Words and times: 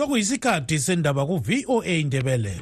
sokuyisikhathi 0.00 0.78
sendaba 0.78 1.26
ku-voa 1.28 1.84
indebele 1.84 2.54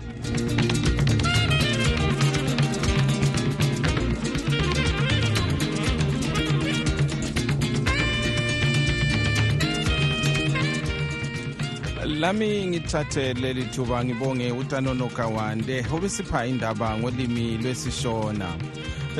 lami 12.20 12.66
ngithathe 12.66 13.34
leli 13.34 13.64
thuba 13.64 14.04
ngibonge 14.04 14.52
utanono 14.52 15.06
kawande 15.08 15.86
obesipha 15.94 16.46
indaba 16.46 16.98
ngolimi 16.98 17.58
lwesishona. 17.62 18.48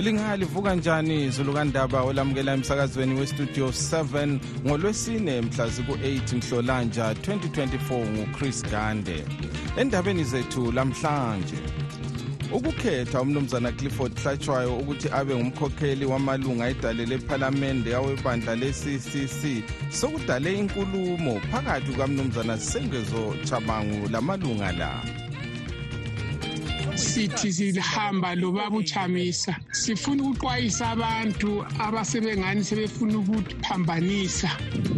Lingalivuka 0.00 0.74
njani? 0.74 1.24
Izulu 1.24 1.52
kandaba 1.54 2.02
olamukela 2.02 2.52
emsakazweni 2.52 3.20
westudio 3.20 3.68
7 3.68 4.38
ngolwesine 4.66 5.40
mhla 5.40 5.66
ziku-8 5.66 6.36
mhlolanja 6.36 7.12
2024 7.12 8.06
nguchris 8.06 8.62
gande. 8.70 9.24
Endabeni 9.76 10.24
zethu 10.24 10.72
lamhlanje 10.72 11.56
ukukhetha 12.52 13.20
umnumzana 13.20 13.72
clifford 13.72 14.20
hlatshwayo 14.22 14.76
ukuthi 14.76 15.08
abe 15.12 15.34
ngumkhokheli 15.34 16.04
wamalunga 16.04 16.68
edale 16.68 17.06
lephalamende 17.06 17.94
awebandla 17.94 18.56
le-ccc 18.56 19.62
sokudale 19.90 20.58
inkulumo 20.58 21.40
phakathi 21.50 21.92
kukamnumzana 21.92 22.58
sengezo 22.58 23.34
chabangu 23.44 24.08
lamalunga 24.08 24.72
la. 24.72 25.27
Sithi 26.98 27.52
sihamba 27.52 28.34
lobaba 28.34 28.76
uchamisa 28.76 29.56
sifuna 29.70 30.22
ukuxwayisa 30.22 30.90
abantu 30.90 31.64
abasebengani 31.78 32.64
sebefuna 32.64 33.18
ukuphambanisa. 33.18 34.50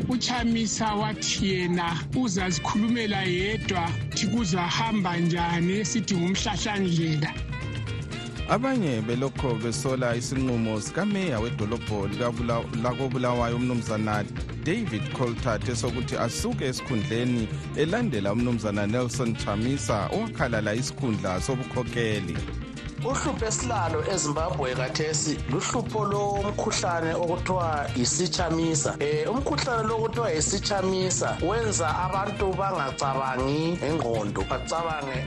Uchamisa 0.09 0.95
wathi 0.95 1.47
yena 1.49 1.97
uzazikhulumela 2.17 3.23
yedwa 3.23 3.91
thi 4.15 4.27
kuzahamba 4.27 5.17
njani 5.17 5.73
esithi 5.73 6.15
ngumhlahlandlela. 6.17 7.31
Abanye 8.49 9.01
belokho 9.03 9.55
besola 9.55 10.17
isinqumo 10.17 10.81
sikameya 10.81 11.41
wedolobho 11.41 12.09
lakobulawayo 12.83 13.57
umnumzana 13.57 14.25
david 14.65 15.03
coltart 15.13 15.69
esokuthi 15.69 16.17
asuke 16.17 16.65
esikhundleni 16.65 17.49
elandela 17.77 18.33
umnumzana 18.33 18.87
nelson 18.87 19.37
chamisa 19.37 20.09
owakhalala 20.13 20.75
isikhundla 20.75 21.41
sobukhokheli. 21.41 22.37
Uhlupho 23.05 23.47
esilalo 23.47 24.05
ezimbabwe 24.13 24.75
kathesi 24.75 25.39
luhlupho 25.51 26.05
lomkhuhlane 26.05 27.15
okuthiwa 27.15 27.91
yisichamisa. 27.97 28.91
Um 29.27 29.37
umkhuhlane 29.37 29.89
lo 29.89 29.97
okuthiwa 29.97 30.31
yisichamisa 30.31 31.39
wenza 31.49 31.89
abantu 32.05 32.53
bangacabangi 32.53 33.79
ngengqondo 33.81 34.45
bacabange 34.51 35.19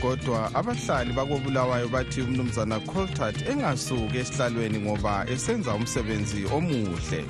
kodwa 0.00 0.54
abahlali 0.54 1.12
bakobulawayo 1.12 1.88
bathi 1.88 2.20
umnumzana 2.22 2.80
coltart 2.80 3.48
engasuki 3.50 4.18
esihlalweni 4.18 4.78
ngoba 4.78 5.26
esenza 5.32 5.74
umsebenzi 5.74 6.46
omuhle. 6.56 7.24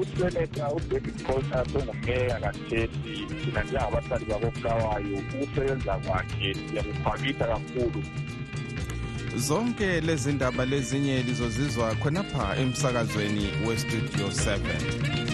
Useneta 0.00 0.70
udavid 0.76 1.16
coltart 1.26 1.76
ongumeya 1.76 2.40
kathesi 2.40 3.14
thina 3.40 3.62
njengabahlali 3.64 4.24
bakobulawayo 4.24 5.16
ukusebenza 5.18 5.94
kwakhe 6.04 6.54
siyakukhwabitha 6.54 7.46
kakhulu. 7.46 8.02
Zonke 9.36 10.00
lezi 10.00 10.32
ndaba 10.32 10.64
lezinye 10.64 11.22
lizozizwa 11.22 11.94
khonapha 11.94 12.56
emsakazweni 12.56 13.48
westudio 13.66 14.26
7 14.26 15.29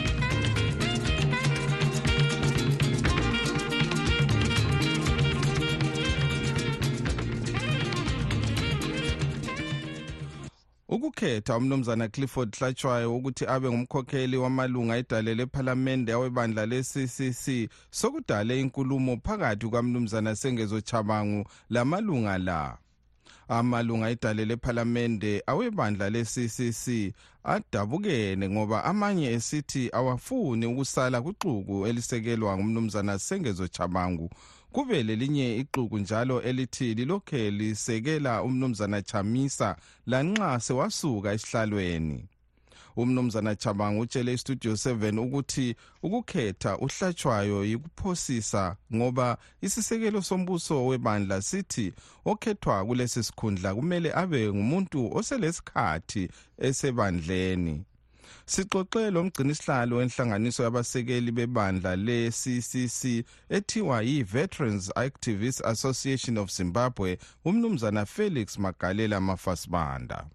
ukukhetha 11.16 11.56
umnumzana 11.56 12.08
clifford 12.08 12.56
hlatshwayo 12.56 13.16
ukuthi 13.16 13.46
abe 13.46 13.68
ngumkhokheli 13.68 14.36
wamalunga 14.36 14.96
edale 14.96 15.34
lephalamende 15.34 16.12
awebandla 16.12 16.66
le-ccc 16.66 17.70
sokudale 17.90 18.60
inkulumo 18.60 19.16
phakathi 19.24 19.66
kukamnumzana 19.66 20.36
sengezo 20.36 20.80
chabangu 20.80 21.48
lamalunga 21.70 22.38
la. 22.38 22.78
Amalunga 23.48 24.10
edale 24.10 24.44
lephalamende 24.44 25.42
awebandla 25.46 26.10
le-ccc 26.10 27.14
adabukene 27.44 28.48
ngoba 28.50 28.84
amanye 28.84 29.32
esithi 29.32 29.90
awafuni 29.92 30.66
ukusala 30.66 31.22
kuxuku 31.22 31.86
elisekelwa 31.86 32.56
ngumnumzana 32.56 33.18
sengezo 33.18 33.68
chabangu 33.68 34.30
kube 34.76 35.02
lelinye 35.02 35.56
ixuku 35.56 35.98
njalo 35.98 36.42
elithi 36.42 36.94
lilokhe 36.94 37.50
lisekela 37.50 38.42
umnumzana 38.42 39.02
chamisa 39.02 39.76
lanxa 40.06 40.60
sewasuka 40.60 41.32
esihlalweni. 41.32 42.28
Umnumzana 42.96 43.54
chabanga 43.56 44.00
utshele 44.00 44.32
istudio 44.32 44.72
7 44.72 45.18
ukuthi 45.18 45.76
ukukhetha 46.02 46.78
uhlatshwayo 46.78 47.64
yikuphosisa 47.64 48.76
ngoba 48.94 49.38
isisekelo 49.60 50.22
sombuso 50.22 50.86
webandla 50.86 51.42
sithi 51.42 51.92
okhethwa 52.24 52.84
kulesi 52.86 53.22
sikhundla 53.22 53.74
kumele 53.74 54.12
abe 54.14 54.52
ngumuntu 54.52 55.16
oselesikhathi 55.16 56.28
esebandleni. 56.58 57.84
Sixoxe 58.46 59.10
lo 59.10 59.24
mgcinisihlalo 59.24 59.96
wenhlanganiso 59.96 60.62
yabasekeli 60.62 61.32
bebandla 61.32 61.96
le-ccc 61.96 63.24
ethiwa 63.48 64.02
yi-veterans 64.02 64.90
activist 64.94 65.64
association 65.64 66.38
of 66.38 66.50
zimbabwe 66.50 67.18
umnumzana 67.44 68.06
felix 68.06 68.58
magalela 68.58 69.20
mafasibanda. 69.20 70.26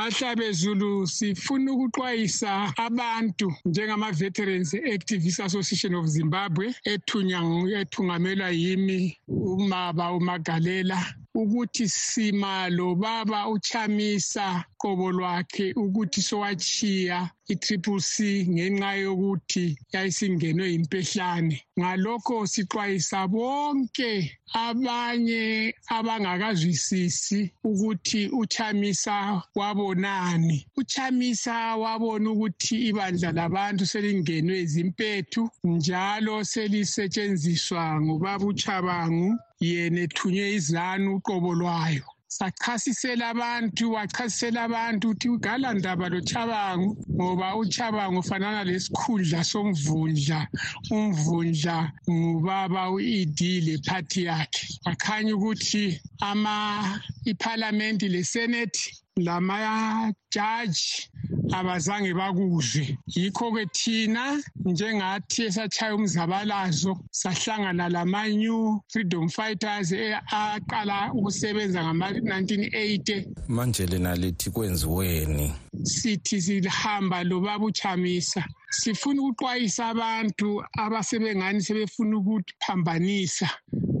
Mahlabe 0.00 0.52
zulu 0.52 1.06
sifuna 1.06 1.72
ukuxwayisa 1.72 2.72
abantu 2.76 3.48
njengama-veterans 3.66 4.74
activist 4.94 5.40
association 5.40 5.94
of 5.94 6.06
zimbabwe 6.06 6.74
ethungamelwa 6.92 8.50
yimi 8.50 9.18
umaba 9.28 10.12
umagalela 10.12 10.98
ukuthi 11.34 11.88
sima 11.88 12.68
lobaba 12.68 13.48
uchamisa 13.48 14.64
qobo 14.80 15.12
lwakhe 15.12 15.72
ukuthi 15.76 16.22
sowachiya 16.22 17.30
i-triple 17.52 18.00
c 18.00 18.46
ngenxa 18.54 18.90
yokuthi 19.04 19.66
yayisingenwe 19.92 20.66
yimpehlane. 20.72 21.56
Ngalokho 21.78 22.36
sixwayisa 22.52 23.20
bonke 23.32 24.12
abanye 24.54 25.74
abangakazwisisi 25.96 27.40
ukuthi 27.64 28.28
uchamisa 28.40 29.42
wabonani. 29.54 30.66
Uchamisa 30.76 31.76
wabona 31.76 32.30
ukuthi 32.30 32.76
ibandla 32.88 33.32
labantu 33.32 33.86
selingenwe 33.86 34.64
zimpethu 34.72 35.42
njalo 35.64 36.44
selisetshenziswa 36.44 38.00
ngubaba 38.02 38.44
uchabangu 38.52 39.38
yena 39.60 40.00
ethunywe 40.06 40.46
izanu 40.58 41.16
uqobo 41.16 41.50
lwayo. 41.60 42.06
Sachasisela 42.30 43.28
abantu 43.34 43.92
wachasisela 43.92 44.62
abantu 44.62 45.04
ukuthi 45.10 45.28
ugalandaba 45.28 46.08
lochabangu 46.08 46.96
ngoba 47.14 47.56
uchabangu 47.56 48.18
ufanana 48.20 48.64
lesikhundla 48.64 49.44
somvundla. 49.44 50.48
Umvundla 50.90 51.92
ngubaba 52.10 52.90
u-ed 52.94 53.38
lephathi 53.66 54.24
yakhe. 54.24 54.64
Wakhanya 54.86 55.32
ukuthi 55.36 56.00
ama 56.20 56.54
iphalamenti 57.24 58.08
lesenethi 58.08 58.86
lamajaji 59.16 61.10
abazange 61.52 62.14
bakuzwe. 62.14 62.98
Yikho-ke 63.16 63.66
thina 63.72 64.42
njengathi 64.64 65.42
esatshaya 65.48 65.94
umzabalazo 65.94 66.98
sahlangana 67.10 67.88
lama-new 67.88 68.80
freedom 68.88 69.28
fighters 69.28 69.92
aqala 70.30 71.12
ukusebenza 71.12 71.84
ngama-1980 71.84 73.26
manje 73.48 73.86
lena 73.86 74.14
lithi 74.16 74.50
kwenziweni? 74.50 75.52
Sithi 75.82 76.42
sihamba 76.42 77.24
lobaba 77.24 77.64
uchamisa 77.64 78.44
sifuna 78.70 79.22
ukuxwayisa 79.22 79.86
abantu 79.88 80.62
abasebengani 80.78 81.60
sebefuna 81.62 82.16
ukuphambanisa. 82.18 83.48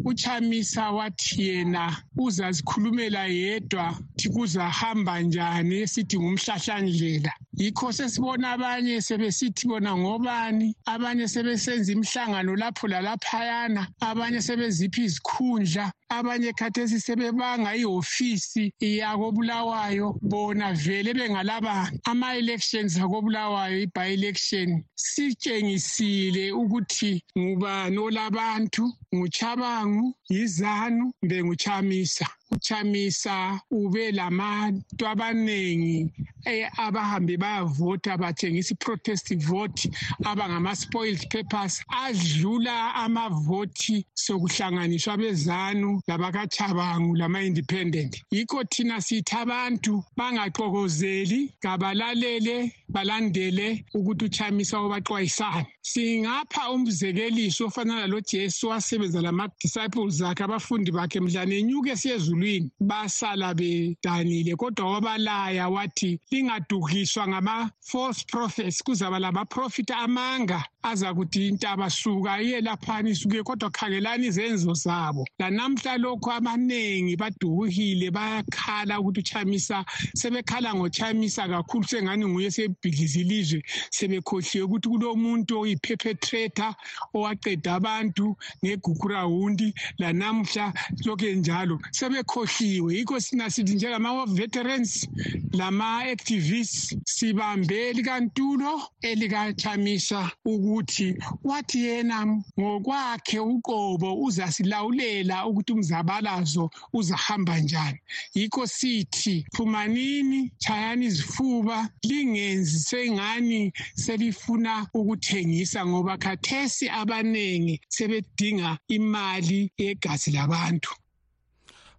Uchamisa 0.04 0.90
wathi 0.90 1.42
yena 1.48 1.96
uzazikhulumela 2.16 3.26
yedwa 3.26 3.94
thi 4.16 4.28
kuzahamba 4.28 5.20
njani? 5.22 5.74
Esithi 5.84 6.18
ngumhlahlandlela. 6.18 7.32
Yikho 7.60 7.92
sesibona 7.92 8.52
abanye 8.56 9.00
sebesithi 9.00 9.68
bona 9.68 9.92
ngobani? 9.96 10.74
Abanye 10.86 11.28
sebesenza 11.28 11.92
imihlangano 11.92 12.56
lapho 12.56 12.88
lalaphayana 12.88 13.88
abanye 14.00 14.40
sebezipha 14.40 15.02
izikhundla 15.02 15.92
abanye 16.08 16.52
khathesi 16.52 17.00
sebebanga 17.00 17.76
ihofisi 17.76 18.72
yakobulawayo 18.80 20.16
bona 20.22 20.72
vele 20.72 21.12
bengalabani? 21.14 22.00
Ama-elections 22.06 22.96
akobulawayo 22.98 23.76
i-by-election 23.84 24.82
sitshengisile 24.96 26.52
ukuthi 26.52 27.22
ngubani 27.38 27.98
olabantu 27.98 28.84
nguchabangu 29.14 30.14
yizanu 30.30 31.12
mbe 31.22 31.44
nguchamisa 31.44 32.26
uchamisa 32.50 33.60
ube 33.70 34.12
labantu 34.12 35.06
abaningi 35.06 36.10
eh, 36.44 36.68
abahambe 36.78 37.36
bayavota 37.36 38.16
bathengisa 38.16 38.74
i-protest 38.74 39.36
vote 39.36 39.90
abangama-spoiled 40.24 41.28
papers 41.28 41.82
adlula 41.88 42.94
amavoti 42.94 44.06
sokuhlanganiswa 44.14 45.16
bezanu 45.16 46.02
labakachabangu 46.06 47.16
lama-independent. 47.16 48.22
Yikho 48.30 48.64
thina 48.64 49.00
sithi 49.00 49.36
abantu 49.36 50.02
bangaxokozeli 50.16 51.52
kabalalele 51.60 52.72
balandele 52.88 53.84
ukuthi 53.94 54.24
uchamisa 54.24 54.78
obaxwayisana 54.78 55.66
singapha 55.82 56.70
umzekeliso 56.70 57.66
ofana 57.66 57.94
nalo 58.00 58.20
jesu 58.20 58.68
wasebenza 58.68 59.20
lama-disciples 59.20 60.19
akhe 60.28 60.44
abafundi 60.44 60.90
bakhe 60.92 61.20
mdlane 61.20 61.58
enyuke 61.58 61.96
siyezulwini 61.96 62.70
basala 62.80 63.54
bedanile 63.54 64.56
kodwa 64.56 64.92
wabalaya 64.92 65.68
wathi 65.68 66.20
lingadukiswa 66.30 67.28
ngama-false 67.28 68.24
prophets 68.26 68.82
kuzaba 68.82 69.18
lamaprofita 69.18 69.96
amanga 69.96 70.64
aza 70.82 71.14
kuthi 71.14 71.48
intaba 71.48 71.90
suka 71.90 72.40
iye 72.42 72.60
laphana 72.60 73.10
isuke 73.10 73.42
kodwa 73.42 73.70
khangelani 73.70 74.26
izenzo 74.26 74.74
zabo. 74.74 75.26
Lanamhla 75.38 75.96
lokho 75.98 76.32
abaningi 76.32 77.16
badukukile 77.16 78.10
bayakhala 78.10 79.00
ukuthi 79.00 79.20
uchamisa 79.20 79.84
sebekhala 80.14 80.74
ngochamisa 80.74 81.48
kakhulu 81.48 81.84
sengani 81.84 82.26
nguye 82.26 82.50
sebhidliza 82.50 83.20
ilizwe. 83.20 83.62
Sebekhohliwe 83.90 84.64
ukuthi 84.64 84.88
kulomuntu 84.88 85.60
oyiperpetrator 85.60 86.74
owaqeda 87.14 87.74
abantu 87.74 88.36
ngegugurawundi 88.64 89.74
lanamhla 89.98 90.72
lokhu 91.04 91.26
njalo 91.26 91.80
sebekhohliwe. 91.92 92.94
Yikho 92.96 93.20
sina 93.20 93.50
sithi 93.50 93.74
njengama-veterans 93.74 95.08
lama-activists 95.52 96.96
sibambe 97.04 97.92
likantulo 97.92 98.82
elikachamisa 99.02 100.30
ukuthi 100.70 101.14
wathi 101.44 101.78
yena 101.84 102.26
ngokwakhe 102.60 103.38
uqobo 103.40 104.14
uzasilawulela 104.26 105.46
ukuthi 105.46 105.72
umzabalazo 105.72 106.70
uzahamba 106.92 107.58
njani. 107.58 107.98
Yikho 108.34 108.66
sithi 108.66 109.46
phumanini 109.54 110.50
chayani 110.58 111.06
izifuba 111.06 111.88
lingenzi 112.02 112.78
sengani 112.78 113.72
selifuna 113.94 114.86
ukuthengisa 114.94 115.86
ngoba 115.86 116.18
khathesi 116.18 116.88
abaningi 116.88 117.80
sebedinga 117.88 118.78
imali 118.88 119.70
yegazi 119.78 120.30
labantu. 120.30 120.94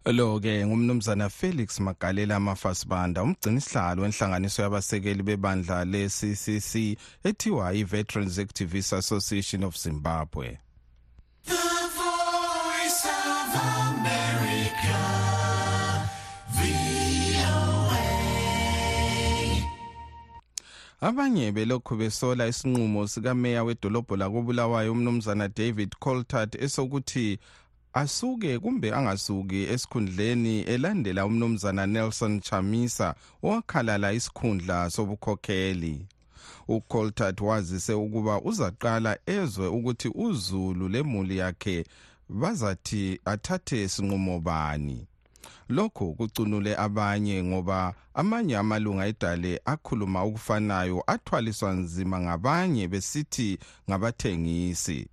Lo-ke 0.05 0.65
ngumnumzana 0.65 1.29
felix 1.29 1.79
magalela 1.79 2.35
amafasibanda 2.35 3.23
umgcinisihlalo 3.23 4.01
wenhlanganiso 4.01 4.61
yabasekeli 4.61 5.23
bebandla 5.23 5.85
le-ccc 5.85 6.97
ethiwa 7.23 7.73
i-veterans 7.73 8.39
activists 8.39 8.93
association 8.93 9.63
of 9.63 9.77
zimbabwe 9.77 10.57
The 11.45 11.53
voice 11.53 13.05
of 13.05 13.55
America. 13.87 15.21
Abanye 21.03 21.51
belokhu 21.51 21.95
besola 21.95 22.47
isinqumo 22.47 23.07
sikameya 23.07 23.63
wedolobho 23.63 24.15
lakobulawayo 24.15 24.91
umnumzana 24.91 25.47
david 25.47 25.95
coltart 25.99 26.55
esokuthi 26.55 27.39
asuke 27.93 28.59
kumbe 28.59 28.93
angasuki 28.93 29.63
esikhundleni 29.63 30.61
elandela 30.61 31.25
umnumzana 31.25 31.87
nelson 31.87 32.39
chamisa 32.41 33.15
owakhalala 33.43 34.13
isikhundla 34.13 34.89
sobukhokheli. 34.89 36.07
Ucoltart 36.67 37.41
wazise 37.41 37.93
ukuba 37.93 38.41
uzaqala 38.41 39.17
ezwe 39.25 39.67
ukuthi 39.67 40.09
uzulu 40.15 40.87
lemuli 40.89 41.37
yakhe 41.37 41.85
bazathi 42.29 43.19
athathe 43.25 43.89
sinqumo 43.89 44.39
bani. 44.39 45.07
Lokhu 45.69 46.13
kucunule 46.13 46.75
abanye 46.77 47.43
ngoba 47.43 47.93
amanye 48.13 48.57
amalunga 48.57 49.05
edale 49.07 49.61
akhuluma 49.65 50.21
okufanayo 50.21 51.03
athwaliswa 51.07 51.71
nzima 51.73 52.19
ngabanye 52.19 52.87
besithi 52.87 53.59
ngabathengisi. 53.89 55.07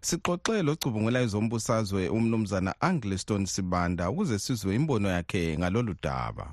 Sixoxe 0.00 0.62
locubungula 0.62 1.20
ezombusazwe 1.20 2.08
umnumzana 2.08 2.74
angliston 2.80 3.46
sibanda 3.46 4.10
ukuze 4.10 4.38
sizwe 4.38 4.74
imbono 4.74 5.08
yakhe 5.08 5.58
ngalolu 5.58 5.94
daba. 6.02 6.46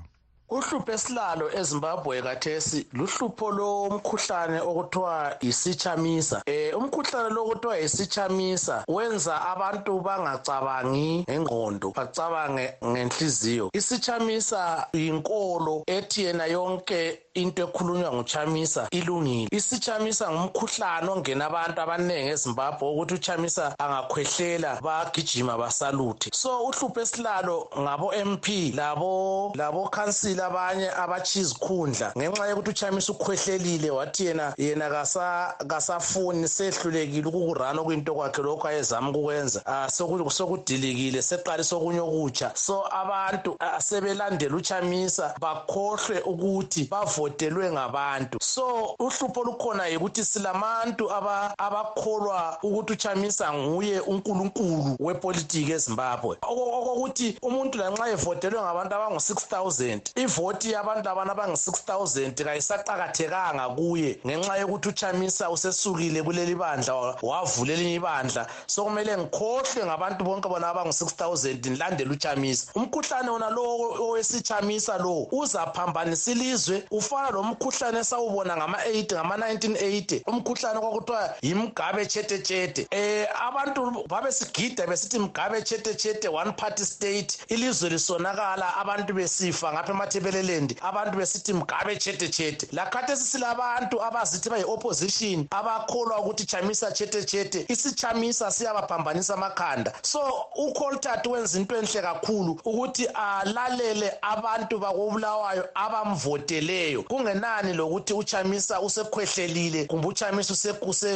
Uhlupho 0.52 0.92
esilalo 0.92 1.46
ezimbabwe 1.58 2.22
kathesi 2.22 2.86
luhlupho 2.92 3.50
lomkhuhlane 3.50 4.60
okuthiwa 4.60 5.36
yisichamisa 5.40 6.42
um 6.46 6.84
umkhuhlane 6.84 7.30
lo 7.34 7.40
okuthiwa 7.44 7.76
yisichamisa 7.78 8.84
wenza 8.88 9.34
abantu 9.52 10.00
bangacabangi 10.00 11.24
ngengqondo 11.24 11.92
bacabange 11.96 12.74
ngenhliziyo. 12.84 13.70
Isichamisa 13.72 14.86
yinkolo 14.92 15.84
ethi 15.86 16.24
yena 16.24 16.46
yonke 16.46 17.21
into 17.34 17.62
ekhulunywa 17.62 18.12
nguchamisa 18.12 18.88
ilungile. 18.90 19.48
Isichamisa 19.52 20.30
ngumkhuhlane 20.30 21.08
ongena 21.10 21.46
abantu 21.46 21.80
abaningi 21.80 22.28
ezimbabwe 22.30 22.88
ukuthi 22.90 23.14
uchamisa 23.14 23.74
angakhwehlela 23.78 24.80
bagijima 24.82 25.56
basaluthe. 25.58 26.30
So 26.34 26.64
uhlupho 26.64 27.00
esilalo 27.00 27.68
ngabo-mp 27.78 28.74
labo 28.76 29.52
labo-khansila 29.56 30.46
abanye 30.46 30.90
abatshiya 30.90 31.42
izikhundla 31.44 32.12
ngenxa 32.18 32.46
yokuthi 32.46 32.70
uchamisa 32.70 33.12
ukhwehlelile 33.12 33.90
wathi 33.90 34.26
yena 34.26 34.54
yena 34.58 34.88
kasa- 34.90 35.54
kasafuni 35.66 36.48
sehlulekile 36.48 37.26
ukukurana 37.28 37.80
okuyinto 37.80 38.14
kwakhe 38.14 38.42
lokhu 38.42 38.66
ayezama 38.68 39.10
ukukwenza. 39.10 39.62
Ah, 39.66 39.86
soku- 39.88 40.30
sokudilikile 40.30 41.22
seqalise 41.22 41.74
okunye 41.74 42.00
okutsha. 42.00 42.52
So 42.54 42.84
abantu 42.92 43.56
ah, 43.60 43.80
sebelandela 43.80 44.56
uchamisa 44.56 45.34
bakhohlwe 45.40 46.20
ukuthi 46.20 46.84
bavotelwe 47.22 47.72
ngabantu. 47.72 48.38
So 48.42 48.94
uhlupho 48.98 49.40
olukhona 49.40 49.86
yikuthi 49.86 50.24
silabantu 50.24 51.10
aba- 51.12 51.54
abakholwa 51.58 52.58
ukuthi 52.62 52.92
uchamisa 52.92 53.52
nguye 53.52 54.00
unkulunkulu 54.00 54.96
wepolitiki 55.00 55.72
ezimbabwe. 55.72 56.36
Oko- 56.42 56.78
okokuthi 56.78 57.38
umuntu 57.42 57.78
lanxa 57.78 58.10
evotelwe 58.10 58.60
ngabantu 58.62 58.94
abangu-6 58.94 59.34
000 59.34 60.00
ivoti 60.16 60.72
yabantu 60.72 61.04
labana 61.08 61.32
abangu-6 61.32 61.72
000 61.86 62.44
kayisaqakathekanga 62.44 63.68
kuye 63.76 64.18
ngenxa 64.26 64.56
yokuthi 64.56 64.88
uchamisa 64.88 65.50
usesukile 65.50 66.22
kuleli 66.22 66.54
bandla 66.54 66.94
wa- 66.94 67.16
wavula 67.22 67.72
elinye 67.72 67.94
ibandla. 67.94 68.46
Sokumele 68.66 69.16
ngikhohlwe 69.16 69.84
ngabantu 69.86 70.24
bonke 70.24 70.48
bona 70.48 70.68
abangu-6 70.68 71.14
000 71.14 71.54
ndilandele 71.58 72.10
uchamisa. 72.10 72.72
Umkhuhlane 72.74 73.30
wona 73.30 73.50
lo 73.50 73.62
owesichamisa 74.00 74.98
lo 74.98 75.26
uzaphambanisa 75.32 76.30
ilizwe 76.30 76.84
ufana 77.12 77.30
lomkhuhlane 77.30 77.98
esawubona 77.98 78.56
ngama-8 78.56 79.14
ngama-1980 79.14 80.20
umkhuhlane 80.26 80.80
kwakuthiwa 80.80 81.34
yimgabe 81.42 82.06
chetechete 82.06 82.88
um 82.92 83.26
abantu 83.48 84.04
babesigida 84.08 84.86
besithi 84.86 85.18
mgabe 85.18 85.62
chetechete 85.62 86.28
one 86.28 86.52
party 86.52 86.84
state. 86.84 87.38
Ilizwe 87.48 87.90
lisonakala 87.90 88.76
abantu 88.76 89.14
besifa 89.14 89.72
ngapha 89.72 89.92
emathebelelendi 89.92 90.76
abantu 90.82 91.18
besithi 91.18 91.52
mgabe 91.52 91.96
chetechete 91.96 92.68
lakhathesi 92.72 93.24
silabantu 93.24 94.02
abazithi 94.02 94.50
bayi-opposition 94.50 95.46
abakholwa 95.50 96.18
ukuthi 96.18 96.42
ukuthi 96.42 96.46
chamisa 96.46 96.92
chete 96.92 97.24
chete 97.24 97.66
isichamisa 97.68 98.50
siyabaphambanisa 98.50 99.34
amakhanda. 99.34 99.92
So 100.02 100.20
ucoltat 100.56 101.26
wenza 101.26 101.58
into 101.58 101.76
enhle 101.76 102.02
kakhulu 102.02 102.60
ukuthi 102.64 103.06
alalele 103.06 104.12
abantu 104.22 104.78
bakobulawayo 104.78 105.68
abamvoteleyo. 105.74 107.01
Kungenani 107.08 107.72
lokuthi 107.72 108.12
uchamisa 108.14 108.80
usekhwehlelile 108.80 109.84
kumbe 109.84 110.08
uchamisa 110.08 110.74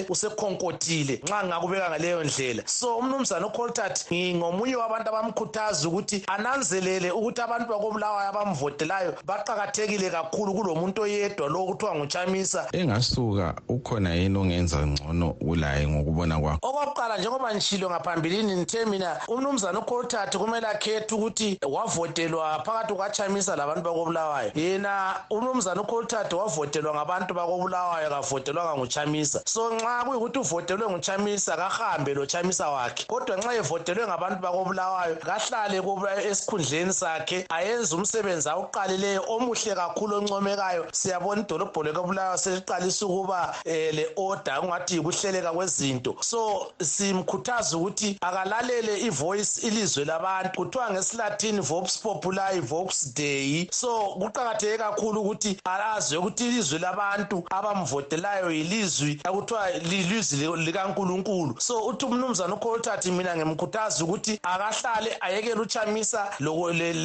usekhonkotile 0.08 1.20
nxa 1.24 1.42
ngingakubeka 1.42 1.90
ngaleyo 1.90 2.24
ndlela? 2.24 2.62
So 2.66 2.96
umnumzana 2.96 3.46
ucoltat 3.46 4.06
ngomunye 4.12 4.76
wabantu 4.76 5.08
abamkhuthaza 5.08 5.88
ukuthi 5.88 6.22
ananzelele 6.26 7.10
ukuthi 7.10 7.40
abantu 7.40 7.68
bakobulawayo 7.68 8.28
abamvotelayo 8.28 9.14
baqakathekile 9.24 10.10
kakhulu 10.10 10.54
kulomuntu 10.54 11.02
oyedwa 11.02 11.48
lo 11.48 11.64
kuthiwa 11.66 11.94
nguchamisa. 11.94 12.68
Engasuka 12.72 13.54
ukhona 13.68 14.14
yini 14.14 14.38
ongenza 14.38 14.86
ngcono 14.86 15.32
kulaye 15.32 15.88
ngokubona 15.88 16.40
kwakho? 16.40 16.68
Okokuqala 16.68 17.18
njengoba 17.18 17.54
ngishilo 17.54 17.90
ngaphambilini 17.90 18.56
ngithe 18.56 18.84
mina 18.84 19.20
umnumzana 19.28 19.78
ucoltat 19.78 20.36
kumele 20.36 20.66
akhethe 20.66 21.14
ukuthi 21.14 21.58
wavotelwa 21.68 22.62
phakathi 22.64 22.92
kukachamisa 22.92 23.56
labantu 23.56 23.82
bakobulawayo. 23.82 24.50
Yena 24.54 25.14
umnumzana 25.30 25.75
ucoltat 25.80 26.32
wavotelwa 26.32 26.94
ngabantu 26.94 27.34
bakobulawayo 27.34 28.10
kavotelwanga 28.10 28.76
nguchamisa. 28.76 29.42
So 29.46 29.70
nxa 29.74 30.04
kuyikuthi 30.04 30.38
uvotelwe 30.38 30.90
nguchamisa 30.90 31.56
kahambe 31.56 32.14
lo 32.14 32.26
chamisa 32.26 32.68
wakhe. 32.68 33.04
Kodwa 33.04 33.36
nxa 33.36 33.54
evotelwe 33.54 34.06
ngabantu 34.06 34.40
bakobulawayo 34.42 35.16
kahlale 35.16 35.82
esikhundleni 36.30 36.92
sakhe 36.92 37.46
ayenze 37.48 37.94
umsebenzi 37.94 38.48
awuqalileyo 38.48 39.24
omuhle 39.28 39.74
kakhulu 39.74 40.16
oncomekayo. 40.16 40.86
Siyabona 40.92 41.40
idolobho 41.40 41.82
lekobulawayo 41.82 42.38
seliqalisa 42.38 43.06
ukuba 43.06 43.54
um 43.64 43.72
le 43.72 44.12
order 44.16 44.60
kungathi 44.60 44.94
yikuhleleka 44.94 45.52
kwezinto. 45.52 46.16
So 46.20 46.72
simkhuthaza 46.82 47.76
ukuthi 47.76 48.18
akalalele 48.20 49.00
ivoice 49.00 49.66
ilizwe 49.66 50.04
labantu. 50.04 50.56
Kuthiwa 50.56 50.90
ngesilatini 50.90 51.60
vox 51.60 51.98
populi 51.98 52.60
vox 52.60 53.14
dei. 53.14 53.68
So 53.72 54.16
kuqakatheke 54.20 54.78
kakhulu 54.78 55.20
ukuthi 55.20 55.60
azwe 55.70 56.18
ukuthi 56.18 56.48
ilizwe 56.48 56.78
labantu 56.78 57.44
abamvotelayo 57.50 58.50
yilizwi 58.50 59.20
ekuthiwa 59.24 59.70
lilizwi 59.70 60.56
likankulunkulu. 60.56 61.54
So 61.58 61.86
uthi 61.86 62.04
umnumzana 62.04 62.54
ucoltat 62.54 63.06
mina 63.06 63.36
ngimkhuthaza 63.36 64.04
ukuthi 64.04 64.40
akahlale 64.42 65.16
ayekele 65.20 65.60
uchamisa 65.60 66.30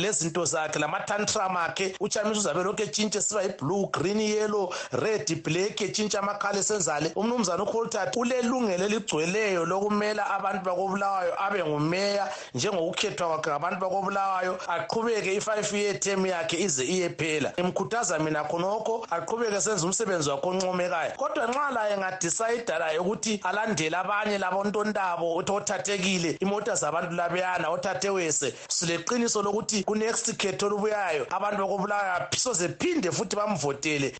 lezinto 0.02 0.46
zakhe 0.46 0.80
lamatantram 0.80 1.58
akhe. 1.58 1.96
Uchamisa 2.00 2.40
uzabe 2.40 2.64
lokhu 2.64 2.84
etshintshe 2.84 3.22
siba 3.22 3.44
yi-blue 3.44 3.88
green 3.92 4.20
yellow 4.20 4.74
red 4.92 5.44
black 5.44 5.82
etshintshe 5.82 6.18
amakhala 6.18 6.60
esenzale. 6.60 7.12
Umnumzana 7.16 7.64
ucoltat 7.64 8.16
ulelungelo 8.16 8.86
eligcweleyo 8.86 9.66
lokumela 9.66 10.30
abantu 10.30 10.66
bakobulawayo 10.66 11.44
abe 11.44 11.64
ngumeya 11.64 12.30
njengokukhethwa 12.56 13.28
kwakhe 13.28 13.50
ngabantu 13.50 13.80
bakobulawayo. 13.80 14.58
Aqhubeke 14.68 15.36
i-five 15.36 15.74
year 15.74 16.00
term 16.00 16.26
yakhe 16.26 16.62
ize 16.62 16.86
iyephela. 16.86 17.54
Imkhuthaza 17.58 18.20
mina 18.20 18.44
khonokho 18.52 19.06
aqhubeke 19.10 19.62
senze 19.62 19.86
umsebenzi 19.86 20.30
wakhe 20.30 20.48
oncomekayo. 20.48 21.12
Kodwa 21.18 21.48
nxa 21.48 21.72
laye 21.72 21.98
ngadicayida 21.98 22.80
laye 22.80 23.00
ukuthi 23.00 23.40
alandele 23.44 23.98
abanye 23.98 24.38
labontontabo 24.38 25.36
uthi 25.36 25.52
othathekile 25.52 26.38
imota 26.42 26.76
zabantu 26.76 27.16
labeyana 27.16 27.70
othathe 27.70 28.10
wese 28.10 28.54
sileqiniso 28.68 29.42
lokuthi 29.42 29.84
ku-next 29.84 30.36
khetho 30.38 30.66
olubuyayo 30.68 31.26
abantu 31.30 31.58
bakobulawayo 31.64 32.28
soze 32.38 32.70
phinde 32.80 33.12
futhi 33.12 33.36
bamvotele 33.36 34.14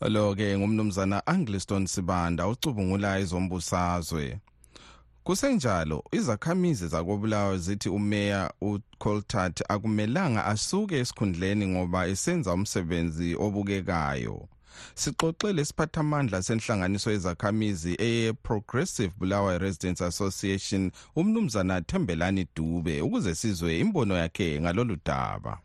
lo-ke 0.00 0.58
ngumnumzana 0.58 1.26
angliston 1.26 1.86
sibanda 1.86 2.48
ucubungula 2.48 3.18
ezombusazwe 3.18 4.38
kusenjalo 5.24 6.04
izakhamizi 6.12 6.88
zakobulawayo 6.88 7.58
zithi 7.58 7.88
umeya 7.88 8.52
ucoltat 8.60 9.62
akumelanga 9.68 10.44
asuke 10.44 10.98
esikhundleni 10.98 11.66
ngoba 11.66 12.06
esenza 12.06 12.52
umsebenzi 12.52 13.34
obukekayo. 13.44 14.48
Sixoxele 14.94 15.62
isiphathamandla 15.62 16.42
senhlanganiso 16.42 17.10
yezakhamizi 17.10 17.92
eye-progressive 17.98 19.12
bulawayo 19.18 19.58
residents 19.58 20.02
association 20.02 20.90
umnumzana 21.16 21.80
thembelani 21.82 22.46
dube 22.56 23.00
ukuze 23.00 23.34
sizwe 23.34 23.78
imbono 23.78 24.16
yakhe 24.16 24.60
ngalolu 24.60 24.96
daba 25.04 25.58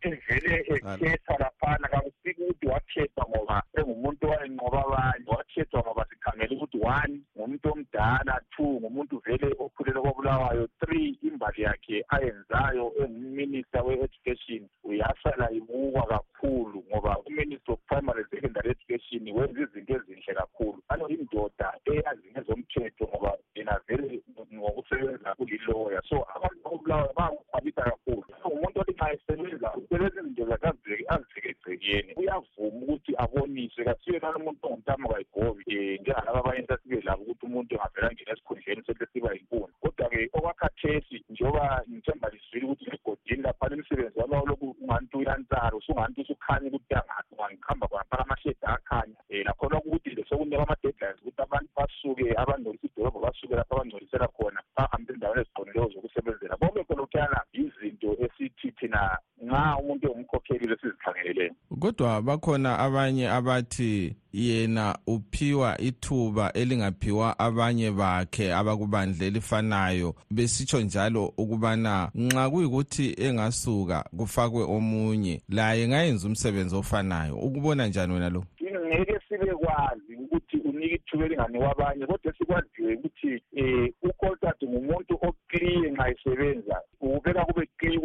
evele 0.00 0.54
ekhetha 0.74 1.34
laphana 1.38 1.88
kakusiki 1.88 2.42
ukuthi 2.42 2.66
wakhethwa 2.66 3.24
ngoba 3.28 3.62
engumuntu 3.78 4.26
owayenqoba 4.26 4.80
abanye 4.86 5.26
wakhethwa 5.26 5.80
ngoba 5.80 6.06
sikhangele 6.10 6.56
ukuthi 6.56 6.78
one 6.82 7.14
ngumuntu 7.36 7.72
omdala 7.72 8.40
two 8.52 8.80
ngumuntu 8.80 9.18
vele 9.24 9.48
okhulele 9.58 10.00
kobulawayo 10.00 10.68
three 10.80 11.18
imbali 11.22 11.62
yakhe 11.62 12.04
ayenzayo 12.08 12.92
enguminister 13.02 13.82
we-education. 13.86 14.68
Uyasala 14.84 15.50
ibukwa 15.50 16.06
kakhulu 16.06 16.84
ngoba 16.88 17.18
uminister 17.26 17.72
of 17.72 17.80
primary 17.86 18.24
secondary 18.30 18.70
education 18.70 19.22
wenza 19.36 19.60
izinto 19.62 19.94
ezinhle 19.96 20.34
kakhulu. 20.34 20.82
Alo 20.88 21.08
indoda 21.08 21.68
eyazi 21.84 22.30
ngezomthetho 22.30 23.04
ngoba 23.08 23.36
yena 23.54 23.80
vele 23.86 24.22
ngokusebenza 24.54 25.34
kuliloya. 25.34 26.00
So 26.08 26.26
abantu 26.34 26.58
bakobulawayo 26.64 27.12
bayakukhwabisa 27.16 27.82
kakhulu. 27.82 28.24
Umuntu 28.44 28.80
othi 28.80 28.92
nxa 28.92 29.12
esebenza 29.12 29.68
usebenza 29.98 30.20
izinto 30.20 30.44
zakhe 30.46 31.04
azivekegcekeni 31.08 32.12
uyavuma 32.16 32.78
ukuthi 32.82 33.12
aboniswe 33.18 33.84
kasiyo 33.84 34.18
nalo 34.22 34.38
muntu 34.38 34.66
ongumntamo 34.66 35.08
kayigobi 35.08 35.62
um 35.66 35.98
njengalaba 36.00 36.38
abanye 36.40 36.66
sasibe 36.66 37.00
labo 37.02 37.22
ukuthi 37.22 37.46
umuntu 37.46 37.74
engavela 37.74 38.12
ngena 38.12 38.32
esikhundleni 38.32 38.82
sehle 38.86 39.06
siba 39.12 39.34
yinkuni 39.34 39.74
kodwa-ke 39.82 40.30
okwakhathesi 40.36 41.24
njengoba 41.28 41.82
ngithemba 41.90 42.28
liswile 42.32 42.64
ukuthi 42.66 42.84
egodini 42.94 43.42
laphana 43.42 43.74
imisebenzi 43.74 44.18
walo 44.18 44.46
lokhu 44.46 44.76
unganti 44.82 45.16
uyansara 45.16 45.76
usunganti 45.76 46.20
usukhanya 46.20 46.66
ukuthi 46.68 46.94
angaphi 46.94 47.34
ungangikhamba 47.34 47.88
khonaphana 47.88 48.22
amashedi 48.24 48.64
akhanya. 48.74 49.18
Um 49.30 49.42
nakhona 49.44 49.76
ukuthi 49.78 50.10
nje 50.10 50.24
sokunika 50.28 50.62
ama-deadlines 50.62 51.20
ukuthi 51.20 51.42
abantu 51.42 51.70
basuke 51.76 52.26
abangcolisa 52.42 52.86
idolobho 52.86 53.18
basuke 53.20 53.54
lapho 53.56 53.74
abangcolisela 53.74 54.28
khona 54.28 54.60
bahambe 54.76 55.12
endaweni 55.12 55.40
eziqondileyo 55.42 55.90
zokusebenzela. 55.92 56.60
Bonke 56.60 56.84
kholokhuyana 56.86 57.38
izinto 57.52 58.10
esithi 58.24 58.70
thina 58.78 59.18
nxa 59.48 59.76
umuntu 59.80 60.06
engumkhokheli 60.06 60.66
lesizikhangeleleyo 60.66 61.54
kodwa 61.80 62.22
bakhona 62.22 62.78
abanye 62.78 63.26
abathi 63.38 64.16
yena 64.32 64.98
uphiwa 65.06 65.80
ithuba 65.80 66.52
elingaphiwa 66.52 67.38
abanye 67.38 67.90
bakhe 67.90 68.54
abakubandla 68.54 69.26
elifanayo. 69.26 70.14
Besitsho 70.30 70.80
njalo 70.80 71.32
ukubana 71.36 72.10
nxa 72.14 72.50
kuyikuthi 72.50 73.14
engasuka 73.18 74.04
kufakwe 74.18 74.62
omunye 74.62 75.40
laye 75.48 75.88
ngayenza 75.88 76.26
umsebenzi 76.28 76.76
ofanayo. 76.76 77.36
Ukubona 77.36 77.86
njani 77.86 78.12
wena 78.12 78.30
lo? 78.30 78.44
Ngeke 78.88 79.20
sibe 79.28 79.54
kwazi 79.54 80.14
ukuthi 80.16 80.56
unika 80.56 80.94
ithuba 80.94 81.24
elinganiwa 81.24 81.72
abanye 81.72 82.06
kodwa 82.06 82.32
sikwaziwe 82.38 82.94
ukuthi 82.94 83.42
um 83.60 83.88
ucoltat 84.02 84.64
ngumuntu 84.64 85.14
okliye 85.22 85.90
nxa 85.90 86.10
esebenza. 86.10 86.76
Ubeka 87.00 87.44
kube 87.44 87.68
kliye 87.76 87.97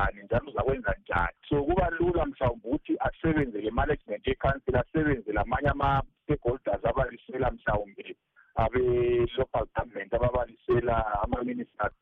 ukwenzani 0.00 0.24
njalo 0.24 0.50
uzakwenza 0.50 0.94
njani? 1.00 1.36
So 1.48 1.64
kuba 1.64 1.90
lula 1.90 2.26
mhlawumbe 2.26 2.68
ukuthi 2.68 2.96
asebenze 3.00 3.60
le-management 3.60 4.26
yecancil 4.26 4.76
asebenze 4.76 5.32
lamanye 5.32 5.68
ama-stakeholders 5.68 6.84
abalisela 6.84 7.50
mhlawumbe 7.50 8.16
abe-local 8.56 9.66
government 9.76 10.14
ababalisela 10.14 11.22
ama-ministers 11.22 11.94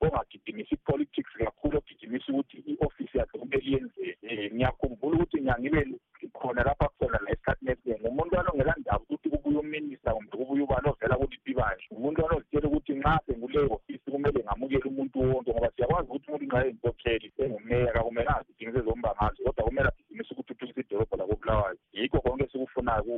ongagidimisi 0.00 0.74
i-politics 0.74 1.32
kakhulu 1.38 1.78
ogidimisa 1.78 2.32
ukuthi 2.32 2.56
i-ofisi 2.66 3.18
yakhe 3.18 3.38
kumele 3.38 3.62
iyenzeni 3.62 4.48
um 4.48 4.54
ngiyakhumbula 4.54 5.16
ukuthi 5.16 5.40
nyangibe 5.40 5.86
khona 6.32 6.62
lapha 6.62 6.88
khona 6.98 7.18
la 7.24 7.30
esikhathini 7.30 7.72
esiningi 7.72 8.08
umuntu 8.08 8.36
walongela 8.36 8.74
ndaba 8.78 8.98
ukuthi 8.98 9.30
kubuye 9.30 9.58
uminista 9.58 10.14
kumbe 10.14 10.36
kubuye 10.36 10.62
ubani 10.62 10.88
ovela 10.88 11.16
kuliphi 11.16 11.50
ibandla 11.50 11.84
umuntu 11.90 12.22
walozitshela 12.22 12.68
ukuthi 12.68 12.92
nxa 12.94 13.20
senguleyo 13.26 13.72
ofisi 13.72 14.10
kumele 14.10 14.40
ngamukele 14.44 14.86
umuntu 14.90 15.20
wonke 15.20 15.50
ngoba 15.50 15.70
siyakwazi 15.76 16.08
ukuthi 16.08 16.28
umuntu 16.28 16.46
nxa 16.46 16.64
eyinkokheli 16.64 17.32
engumeya 17.38 17.92
kakumelanga 17.92 18.40
agijimise 18.40 18.80
zombangazo 18.86 19.42
kodwa 19.44 19.64
kumele 19.64 19.88
agijimise 19.88 20.30
ukuthuthukisa 20.32 20.80
idolobho 20.80 21.16
lakobulawayo 21.16 21.78
yikho 21.92 22.20
konke 22.20 22.44
esikufunayo 22.44 23.14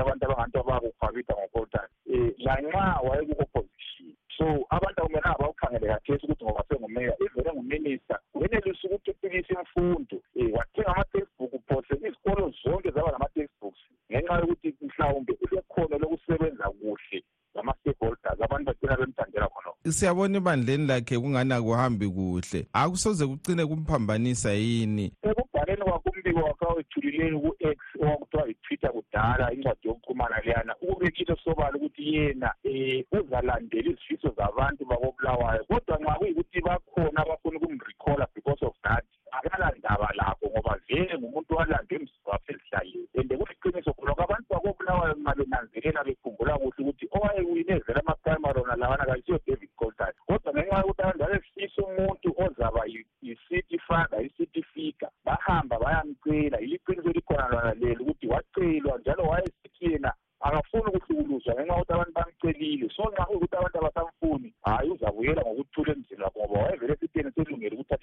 abantu 0.00 0.24
abanganto 0.24 0.58
abakukhwabitha 0.60 1.34
ngokoltani 1.36 1.92
um 2.12 2.30
lanxa 2.44 2.84
wayeku-opposition 3.06 4.14
so 4.36 4.44
abantu 4.76 4.98
akumelanga 5.00 5.38
bawukhangele 5.40 5.86
kathesi 5.86 6.24
ukuthi 6.24 6.44
ngoba 6.44 6.64
sengumeya 6.68 7.14
ivele 7.24 7.50
nguminista 7.52 8.18
wenelisa 8.34 8.88
ukuthi 8.88 9.10
ufikise 9.10 9.54
imfundo 9.54 10.16
um 10.36 10.52
wathenga 10.52 10.90
ama-textbook 10.94 11.52
phose 11.68 11.94
izikolo 11.94 12.52
zonke 12.62 12.90
zaba 12.90 13.12
nama-textbooks 13.12 13.80
ngenxa 14.10 14.40
yokuthi 14.40 14.74
mhlawumbe 14.86 15.32
ulekhono 15.42 15.98
lokusebenza 15.98 16.64
kuhle 16.78 17.18
lama-stakeholders 17.54 18.40
bagcina 18.92 18.96
bemthandela 18.96 19.48
khonokho 19.48 19.90
siyabona 19.90 20.36
ebandleni 20.38 20.86
lakhe 20.86 21.18
kungani 21.18 21.52
akuhambi 21.54 22.06
kuhle? 22.08 22.66
Akusoze 22.72 23.26
kucine 23.26 23.66
kumphambanisa 23.66 24.52
yini? 24.52 25.12
Ekubhaleni 25.22 25.82
kwakhe 25.82 26.10
umbiko 26.10 26.40
wakhe 26.40 26.64
awethulileyo 26.66 27.22
ekubekeni 27.22 27.40
ku-x 27.40 27.78
okuthiwa 28.00 28.48
yi-twitter 28.48 28.92
kudala 28.92 29.52
incwadi 29.52 29.88
yokuxhumana 29.88 30.40
leyana 30.44 30.74
ukubekile 30.82 31.36
sobala 31.44 31.76
ukuthi 31.76 32.14
yena 32.14 32.54
um 32.64 33.02
uzalandela 33.12 33.90
izifiso 33.90 34.34
zabantu 34.36 34.84
bakobulawayo. 34.84 35.64
Kodwa 35.64 35.98
nxa 35.98 36.14
kuyikuthi 36.18 36.60
bakhona 36.60 37.20
abafuna 37.22 37.58
ukumrecalla 37.58 38.26
because 38.34 38.62
of 38.62 38.74
that 38.84 39.04
akalandaba 39.52 40.08
lakho 40.18 40.46
ngoba 40.50 40.74
vele 40.88 41.14
ngumuntu 41.18 41.56
walande 41.56 41.94
emzimba 41.94 42.32
wakhe 42.32 42.52
ezihlaleni 42.52 43.08
and 43.18 43.30
kuliqiniso 43.38 43.92
khonokho 43.92 44.22
abantu 44.24 44.48
bakobulawayo 44.50 45.14
nxa 45.14 45.34
benanzelela 45.38 46.04
bekhumbula 46.06 46.58
kuhle 46.58 46.80
ukuthi 46.80 47.06
owayewine 47.16 47.74
vele 47.86 48.00
amaprimary 48.00 48.60
ona 48.60 48.76
lawana 48.76 49.04
kayisiyo 49.08 49.38
david 49.46 49.70
coltart 49.76 50.16
kodwa 50.26 50.52
ngenxa 50.52 50.78
yokuthi 50.78 51.02
abantu 51.02 51.18
babefisa 51.18 51.82
umuntu 51.82 52.28
ozaba 52.44 52.82
yi-city 53.22 53.78
father 53.86 54.20
i-city 54.26 54.62
figure 54.72 55.10
bahamba 55.24 55.78
bayamcela. 55.78 56.60
Iliqiniso 56.60 57.10
likhona 57.12 57.48
lona 57.48 57.74
lelo 57.74 58.02
ukuthi 58.04 58.26
wacelwa 58.26 58.98
njalo 58.98 59.22
wayesithi 59.22 59.92
yena 59.92 60.12
akafuni 60.40 60.84
ukuhlukuluzwa 60.96 61.54
ngenxa 61.54 61.74
yokuthi 61.74 61.92
abantu 61.92 62.12
bamcelile. 62.12 62.88
So 62.96 63.02
nxa 63.10 63.24
kuyukuthi 63.24 63.56
abantu 63.56 63.78
abasamfuni 63.78 64.54
hhayi 64.64 64.90
uzabuyela 64.90 65.42
ngokuthula 65.42 65.92
emzini 65.92 66.22
wakhe 66.22 66.40
ngoba 66.40 66.62
wayevele 66.62 66.92
esitheni 66.92 67.32
selungele 67.32 67.74
ukuthatha 67.76 68.01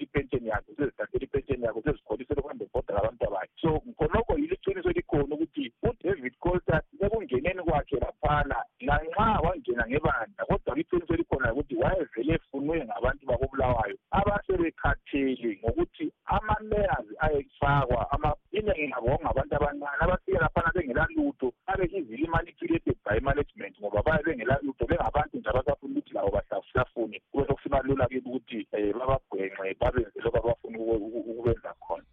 udavid 6.30 6.38
coltart 6.38 6.84
ekungeneni 7.00 7.62
kwakhe 7.62 7.96
laphana 7.98 8.56
lanxa 8.80 9.40
wangena 9.42 9.86
ngebandla 9.86 10.44
kodwa 10.48 10.78
iqiniso 10.78 11.14
likhona 11.16 11.52
ukuthi 11.52 11.74
wayevele 11.76 12.34
efunwe 12.34 12.84
ngabantu 12.84 13.26
bakobulawayo 13.26 13.96
abasebekhathele 14.10 15.58
ngokuthi 15.60 16.12
ama-layers 16.24 17.08
ayefakwa 17.18 18.36
iningi 18.52 18.88
ngabo 18.88 19.18
ngabantu 19.22 19.56
abancane 19.56 20.00
abafike 20.00 20.38
laphana 20.38 20.70
bengela 20.74 21.06
lutho 21.16 21.52
abe 21.66 21.84
easily 21.84 22.26
manipulated 22.26 22.96
by 23.04 23.18
management 23.20 23.74
ngoba 23.80 24.02
baye 24.02 24.22
bengela 24.24 24.58
lutho 24.62 24.86
bengabantu 24.86 25.36
nje 25.38 25.48
abasafuna 25.50 25.92
ukuthi 25.92 26.14
labo 26.14 26.30
bahlafune 26.30 27.22
kube 27.30 27.46
sokusiba 27.46 27.82
lula 27.82 28.08
kibo 28.08 28.30
ukuthi 28.30 28.66
um 28.72 28.98
babagwenxe 28.98 29.76
babenze 29.80 30.20
lokhu 30.22 30.38
abafuna 30.38 30.78
ukubenza 30.78 31.74
khona. 31.80 32.04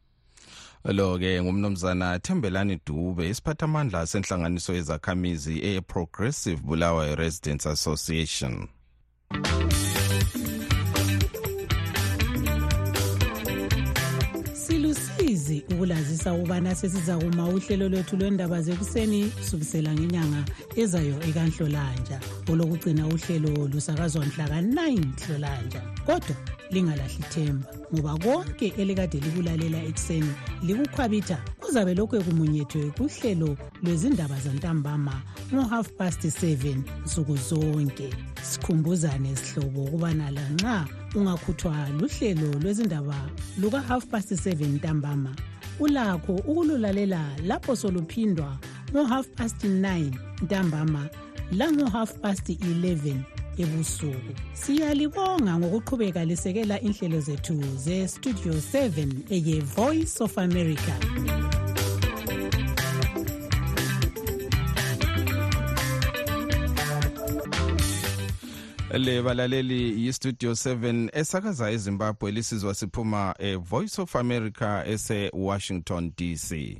Lo-ke 0.85 1.41
ngumnumzana 1.43 2.19
thembelani 2.19 2.77
dube 3.17 3.29
isiphathamandla 3.29 4.07
senhlanganiso 4.07 4.73
yezakhamizi 4.73 5.59
e-progressive 5.63 6.61
bulawayo 6.61 7.15
residents 7.15 7.65
association. 7.65 8.67
Silusizi 14.53 15.63
ukulazisa 15.71 16.33
ukubana 16.33 16.75
sesiza 16.75 17.17
kuma 17.17 17.47
uhlelo 17.49 17.89
lwethu 17.89 18.17
lwendaba 18.17 18.61
zekuseni 18.61 19.25
kusukisela 19.25 19.93
ngenyanga 19.93 20.45
ezayo 20.75 21.23
ekanhlolanja 21.29 22.19
olokugcina 22.51 23.07
uhlelo 23.07 23.67
lusakazwa 23.67 24.25
mhla 24.25 24.47
ka-9 24.47 25.01
hlolanja 25.25 25.81
kodwa 26.05 26.35
lingalahli 26.71 27.23
themba 27.29 27.67
ngoba 27.93 28.17
konke 28.17 28.73
elikade 28.77 29.17
likulalela 29.19 29.83
ekuseni 29.83 30.33
likukhwabitha 30.63 31.37
kuzabe 31.67 31.93
lokhu 31.93 32.15
ekumunyethwe 32.15 32.81
kuhlelo 32.97 33.57
lwezindaba 33.83 34.39
zantambama 34.39 35.15
ngo-half 35.53 35.87
past 35.99 36.23
7 36.23 36.79
nsuku 37.05 37.35
zonke. 37.35 38.09
Sikhumbuzane 38.49 39.35
sihlobo 39.35 39.83
ukubana 39.83 40.31
lanxa 40.31 40.87
ungakhuthwa 41.15 41.89
luhlelo 41.99 42.49
lwezindaba 42.63 43.19
luka-half 43.59 44.05
past 44.05 44.31
7 44.31 44.67
ntambama 44.75 45.35
ulakho 45.79 46.35
ukululalela 46.35 47.21
lapho 47.43 47.75
soluphindwa 47.75 48.57
ngo-half 48.91 49.27
past 49.35 49.63
9 49.63 50.11
ntambama 50.43 51.09
lango-half 51.51 52.13
past 52.23 52.49
11 52.49 53.15
ebusuku. 53.57 54.33
Siyalibonga 54.53 55.59
ngokuqhubeka 55.59 56.25
lisekela 56.25 56.81
inhlelo 56.81 57.19
zethu 57.19 57.63
ze-studio 57.75 58.53
7 58.53 59.07
eye-voice 59.29 60.23
of 60.23 60.37
america. 60.37 60.95
Le 68.93 69.21
balaleli 69.21 70.05
yi-studio 70.05 70.51
7 70.51 71.09
esakaza 71.13 71.71
ezimbabwe 71.71 72.31
lisizwa 72.31 72.75
siphuma 72.75 73.35
e-voice 73.39 74.01
of 74.01 74.15
america 74.15 74.83
ese-washington 74.85 76.11
dc 76.17 76.77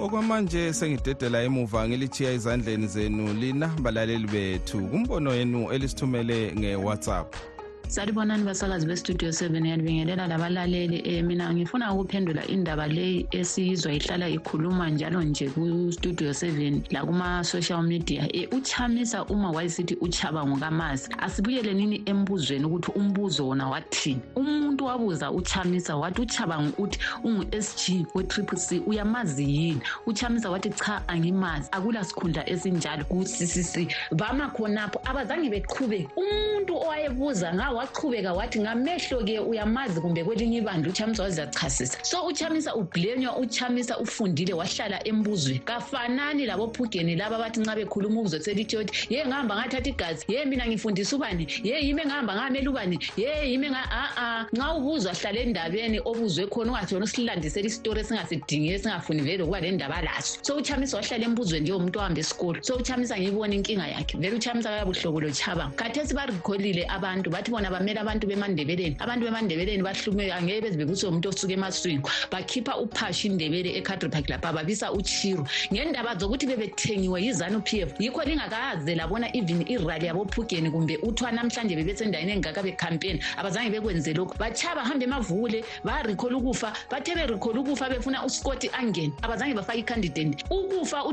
okwamanje 0.00 0.72
sengidedela 0.72 1.42
emuva 1.42 1.88
ngilichiya 1.88 2.32
ezandleni 2.32 2.86
zenu 2.86 3.32
lina 3.32 3.68
balaleli 3.68 4.26
bethu. 4.26 4.80
Kumbono 4.88 5.34
yenu 5.34 5.72
elisithumele 5.72 6.52
nge-whatsapp. 6.58 7.49
Salibonani 7.90 8.44
basakazi 8.44 8.86
bestudio 8.86 9.28
7 9.28 9.66
yanibingelela 9.66 10.26
labalaleli. 10.26 11.20
Um 11.20 11.26
mina 11.26 11.54
ngifuna 11.54 11.92
ukuphendula 11.92 12.46
indaba 12.46 12.86
leyi 12.86 13.26
esiyizwa 13.30 13.92
ihlala 13.92 14.28
ikhuluma 14.28 14.90
njalo 14.90 15.22
nje 15.22 15.48
kustudio 15.48 16.30
7 16.30 16.80
lakuma-social 16.90 17.82
media. 17.82 18.28
Um 18.34 18.58
uchamisa 18.58 19.24
uma 19.24 19.50
wayesithi 19.50 19.94
uchaba 20.00 20.46
ngokamazi 20.46 21.08
asibuyelenini 21.18 22.02
embuzweni 22.06 22.64
ukuthi 22.64 22.92
umbuzo 22.94 23.48
wona 23.48 23.68
wathini? 23.68 24.20
Umuntu 24.36 24.84
wabuza 24.84 25.30
uchamisa 25.30 25.96
wathi 25.96 26.20
uchaba 26.22 26.62
uthi 26.78 26.98
ungu-s 27.24 27.76
g 27.76 28.06
we-triple 28.14 28.58
c 28.58 28.82
uyamazi 28.86 29.44
yini? 29.56 29.80
Uchamisa 30.06 30.50
wathi 30.50 30.70
cha 30.70 31.08
angimazi 31.08 31.68
akula 31.72 32.04
sikhundla 32.04 32.50
esinjalo 32.50 33.04
ku-ccc 33.04 33.92
bama 34.12 34.48
khonapho 34.48 35.00
abazange 35.04 35.50
beqhubeke 35.50 36.08
umuntu 36.16 36.76
owayebuza 36.76 37.54
ngawo 37.54 37.79
waqhubeka 37.80 38.32
wathi 38.32 38.60
ngamehlo-ke 38.60 39.38
uyamazi 39.40 40.00
kumbe 40.00 40.24
kwelinye 40.24 40.58
ibandla 40.58 40.90
uchamisa 40.90 41.22
wazachasisa 41.22 41.98
so 42.02 42.26
uchamisa 42.26 42.74
ublenywa 42.74 43.36
uchamisa 43.36 43.98
ufundile 43.98 44.52
wahlala 44.54 44.98
embuzweni 45.08 45.58
kafanani 45.58 46.46
labophugeni 46.46 47.16
laba 47.16 47.38
bathi 47.38 47.60
nxa 47.60 47.74
bekhuluma 47.76 48.20
ukuzo 48.20 48.40
selithi 48.40 48.76
yothi 48.76 49.14
ye 49.14 49.26
ngihamba 49.26 49.56
ngathatha 49.56 49.90
igazi 49.90 50.24
ye 50.28 50.44
mina 50.44 50.66
ngifundisa 50.66 51.16
ubani 51.16 51.46
ye 51.62 51.86
yime 51.86 52.02
ngihamba 52.04 52.34
ngamela 52.34 52.70
ubani 52.70 52.96
ye 53.16 53.50
yime 53.50 53.68
a-a 53.68 54.46
nxa 54.52 54.74
ubuzwa 54.76 55.12
hlala 55.12 55.40
endabeni 55.40 56.00
obuzwe 56.04 56.46
khona 56.46 56.72
ungathona 56.72 57.04
usilandisela 57.04 57.66
isitori 57.66 58.00
esingasidingi 58.00 58.68
esingafuni 58.72 59.22
vele 59.22 59.42
ukuba 59.42 59.60
le 59.60 59.70
ndaba 59.70 60.02
laso. 60.02 60.38
So 60.42 60.56
uchamisa 60.56 60.96
wahlala 60.96 61.24
embuzweni 61.24 61.62
njengomuntu 61.62 61.98
ohamba 61.98 62.20
esikolo. 62.20 62.62
So 62.62 62.76
uchamisa 62.76 63.16
ngiyibona 63.18 63.54
inkinga 63.54 63.88
yakhe. 63.88 64.18
Vele 64.18 64.36
uchamisa 64.36 64.68
kayabuhlobo 64.68 65.20
lochabanga 65.20 65.74
khathesi 65.76 66.14
barikholile 66.14 66.86
abantu 66.88 67.30
bathi 67.30 67.50
bona 67.50 67.69
bamele 67.70 68.00
abantu 68.00 68.26
bemandebeleni. 68.26 68.96
Abantu 68.98 69.24
bemandebeleni 69.26 69.82
bahlume 69.82 70.32
angeke 70.32 70.60
beze 70.60 70.76
bebuswe 70.76 71.08
umuntu 71.08 71.28
osuka 71.28 71.52
emaswingo 71.52 72.10
bakhipha 72.30 72.76
uphashi 72.76 73.28
indebele 73.28 73.76
ecountry 73.78 74.08
park 74.10 74.28
lapha 74.28 74.52
babisa 74.52 74.92
uchiro. 74.92 75.46
Ngendaba 75.72 76.14
zokuthi 76.14 76.46
bebethengiwe 76.46 77.22
yizanu 77.22 77.60
p 77.62 77.80
f 77.82 77.94
yikho 77.98 78.22
lingakaze 78.24 78.94
labona 78.94 79.28
even 79.36 79.64
irali 79.68 80.06
yabophugeni 80.06 80.70
kumbe 80.70 80.96
uthiwa 81.02 81.32
namhlanje 81.32 81.76
bebesendaweni 81.76 82.32
engaka 82.32 82.62
bekhampeni 82.62 83.20
abazange 83.36 83.70
bekwenze 83.70 84.12
lokhu. 84.14 84.34
Batshaya 84.38 84.74
bahambe 84.74 85.04
emavule 85.04 85.64
barikhola 85.84 86.36
ukufa 86.36 86.72
bathe 86.90 87.14
berikhola 87.14 87.60
ukufa 87.60 87.88
befuna 87.88 88.24
uskoti 88.24 88.70
angene. 88.72 89.12
Abazange 89.22 89.54
bafake 89.54 89.80
icandidate. 89.80 90.44
Ukufa 90.50 91.04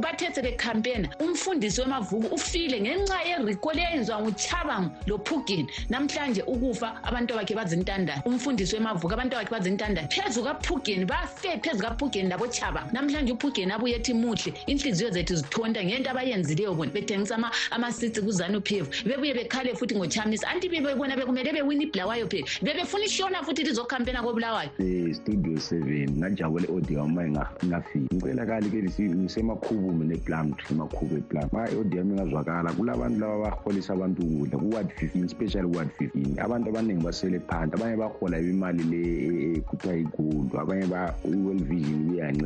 bathethe 0.00 0.42
bekhampena 0.42 1.08
umfundisi 1.20 1.80
wemavuku 1.80 2.34
ufile 2.34 2.80
ngenxa 2.80 3.22
yerikoli 3.22 3.80
eyenziwa 3.80 4.22
nguchabango 4.22 4.90
lophugeni 5.06 5.68
namhlanje 5.96 6.42
ukufa 6.42 7.02
abantu 7.02 7.34
bakhe 7.34 7.54
bazintandane. 7.54 8.22
Umfundisi 8.26 8.76
wemavuka 8.76 9.14
abantu 9.14 9.36
bakhe 9.36 9.50
bazintandane. 9.50 10.08
Phezu 10.08 10.42
kaphugeni 10.44 11.04
bafe 11.06 11.58
phezu 11.62 11.82
kaphugeni 11.82 12.28
labotshaba 12.28 12.88
namhlanje 12.92 13.32
uphugeni 13.32 13.72
abuye 13.72 13.96
ethi 13.96 14.12
muhle 14.12 14.52
inhliziyo 14.66 15.10
zethu 15.10 15.36
zithonta 15.36 15.84
ngento 15.84 16.10
abayenzileyo 16.10 16.74
bona. 16.74 16.92
Bethengisa 16.92 17.38
amasitsi 17.70 18.20
kuzanup 18.20 18.68
bebuye 19.06 19.34
bekhale 19.34 19.74
futhi 19.74 19.94
ngochamisa. 19.96 20.48
Anti 20.48 20.68
bebona 20.68 21.16
bekumele 21.16 21.52
bewina 21.52 21.84
ibulawayo 21.84 22.28
phela 22.28 22.46
bebefuna 22.62 23.04
ishona 23.04 23.42
futhi 23.42 23.64
lizokhampena 23.64 24.22
kobulawayo. 24.22 24.70
E, 24.78 25.14
Studio 25.14 25.58
seven 25.58 26.10
ngajabula 26.18 26.66
i-audio 26.68 26.98
yami 26.98 27.38
ngafika. 27.64 28.14
Ngicela 28.14 28.44
ke 28.46 29.00
ngisemakhubume 29.00 30.04
neplankt 30.04 30.60
emakhubu 30.70 31.16
eplankt 31.16 31.52
ma 31.52 31.68
i-audio 31.70 31.98
yami 31.98 32.12
ingazwakala. 32.14 32.72
Kulabantu 32.72 33.20
laba 33.20 33.50
baholisa 33.50 33.94
abantu 33.94 34.22
ukudla 34.22 34.58
ku-ward 34.58 34.92
fifteen 34.92 35.28
special 35.28 35.66
115 35.86 36.40
abantu 36.44 36.68
abaningi 36.70 37.04
basele 37.04 37.40
phansi. 37.40 37.74
Abanye 37.74 37.96
bahola 37.96 38.38
imali 38.38 38.84
le 38.92 39.02
ekuthiwa 39.58 40.62
abanye 40.62 40.86
i-well 41.24 41.60
vision 41.64 42.36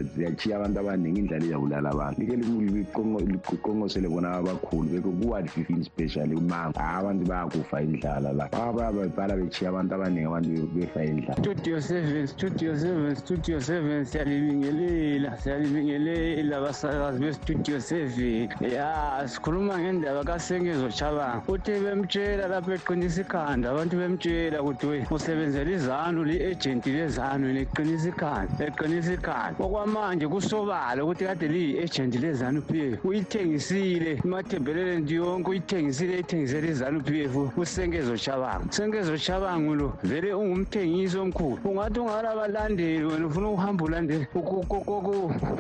abantu 0.55 0.81
abaningi 0.81 1.33
abantu. 1.75 2.21
Like 2.21 4.09
bona 4.09 4.29
abakhulu 4.39 4.89
beke 4.91 5.03
ku-one 5.03 5.49
fifteen 5.49 6.35
umango. 6.37 6.79
Abantu 6.79 7.25
bayakufa 7.27 7.83
indlala 7.83 8.33
la. 8.33 8.49
Bababebhala 8.49 9.37
bechiya 9.37 9.69
abantu 9.71 9.95
abaningi 9.95 10.27
abantu 10.27 10.69
befa 10.75 11.05
indlala. 11.05 11.39
Studio 11.39 11.81
seven 11.81 12.27
studio 12.27 12.77
seven 12.77 13.17
studio 13.17 13.61
seven 13.61 14.05
siyalibingelela 14.05 15.37
siyalibingelela 15.39 16.61
basakazi 16.61 17.81
seven. 17.81 18.49
Ya 18.61 19.23
sikhuluma 19.27 19.79
ngendaba 19.79 20.25
kasengezochabanga 20.25 21.43
uthe 21.49 21.81
bemtshela 21.81 22.49
lapho 22.49 22.73
eqinisa 22.73 23.21
ikhanda. 23.31 23.71
Abantu 23.71 23.97
bemtshela 23.97 24.63
ukuthi 24.63 24.87
we 24.87 25.07
usebenzela 25.11 25.71
izanu 25.71 26.25
li-ejenti 26.25 26.91
lezanu 26.91 27.53
liqinisa 27.55 28.09
ikhanda 28.09 28.65
eqinisa 28.67 29.13
ikhanda. 29.15 29.57
Okwamanje 29.65 30.27
kusobala 30.27 31.05
ukuthi 31.05 31.25
kade 31.25 31.47
liyi-ejenti 31.49 32.19
lezanu 32.19 32.61
p 32.63 32.95
f 32.95 33.05
uyithengisile 33.05 34.21
imathembelelenti 34.25 35.15
yonke 35.15 35.51
uyithengisile 35.51 36.19
ithengisele 36.19 36.69
izanu 36.69 37.01
p 37.03 37.23
f 37.25 37.35
usengezo 37.57 38.17
chabanga 38.17 38.67
usengezo 38.71 39.17
chabanga 39.17 39.75
lo 39.75 39.89
vele 40.03 40.35
ungumthengisi 40.35 41.19
omkhulu. 41.19 41.59
Ungathi 41.65 42.01
ungalabalandeli 42.01 43.05
wena 43.05 43.27
ufuna 43.27 43.49
ukuhamba 43.49 43.85
ulandela 43.85 44.27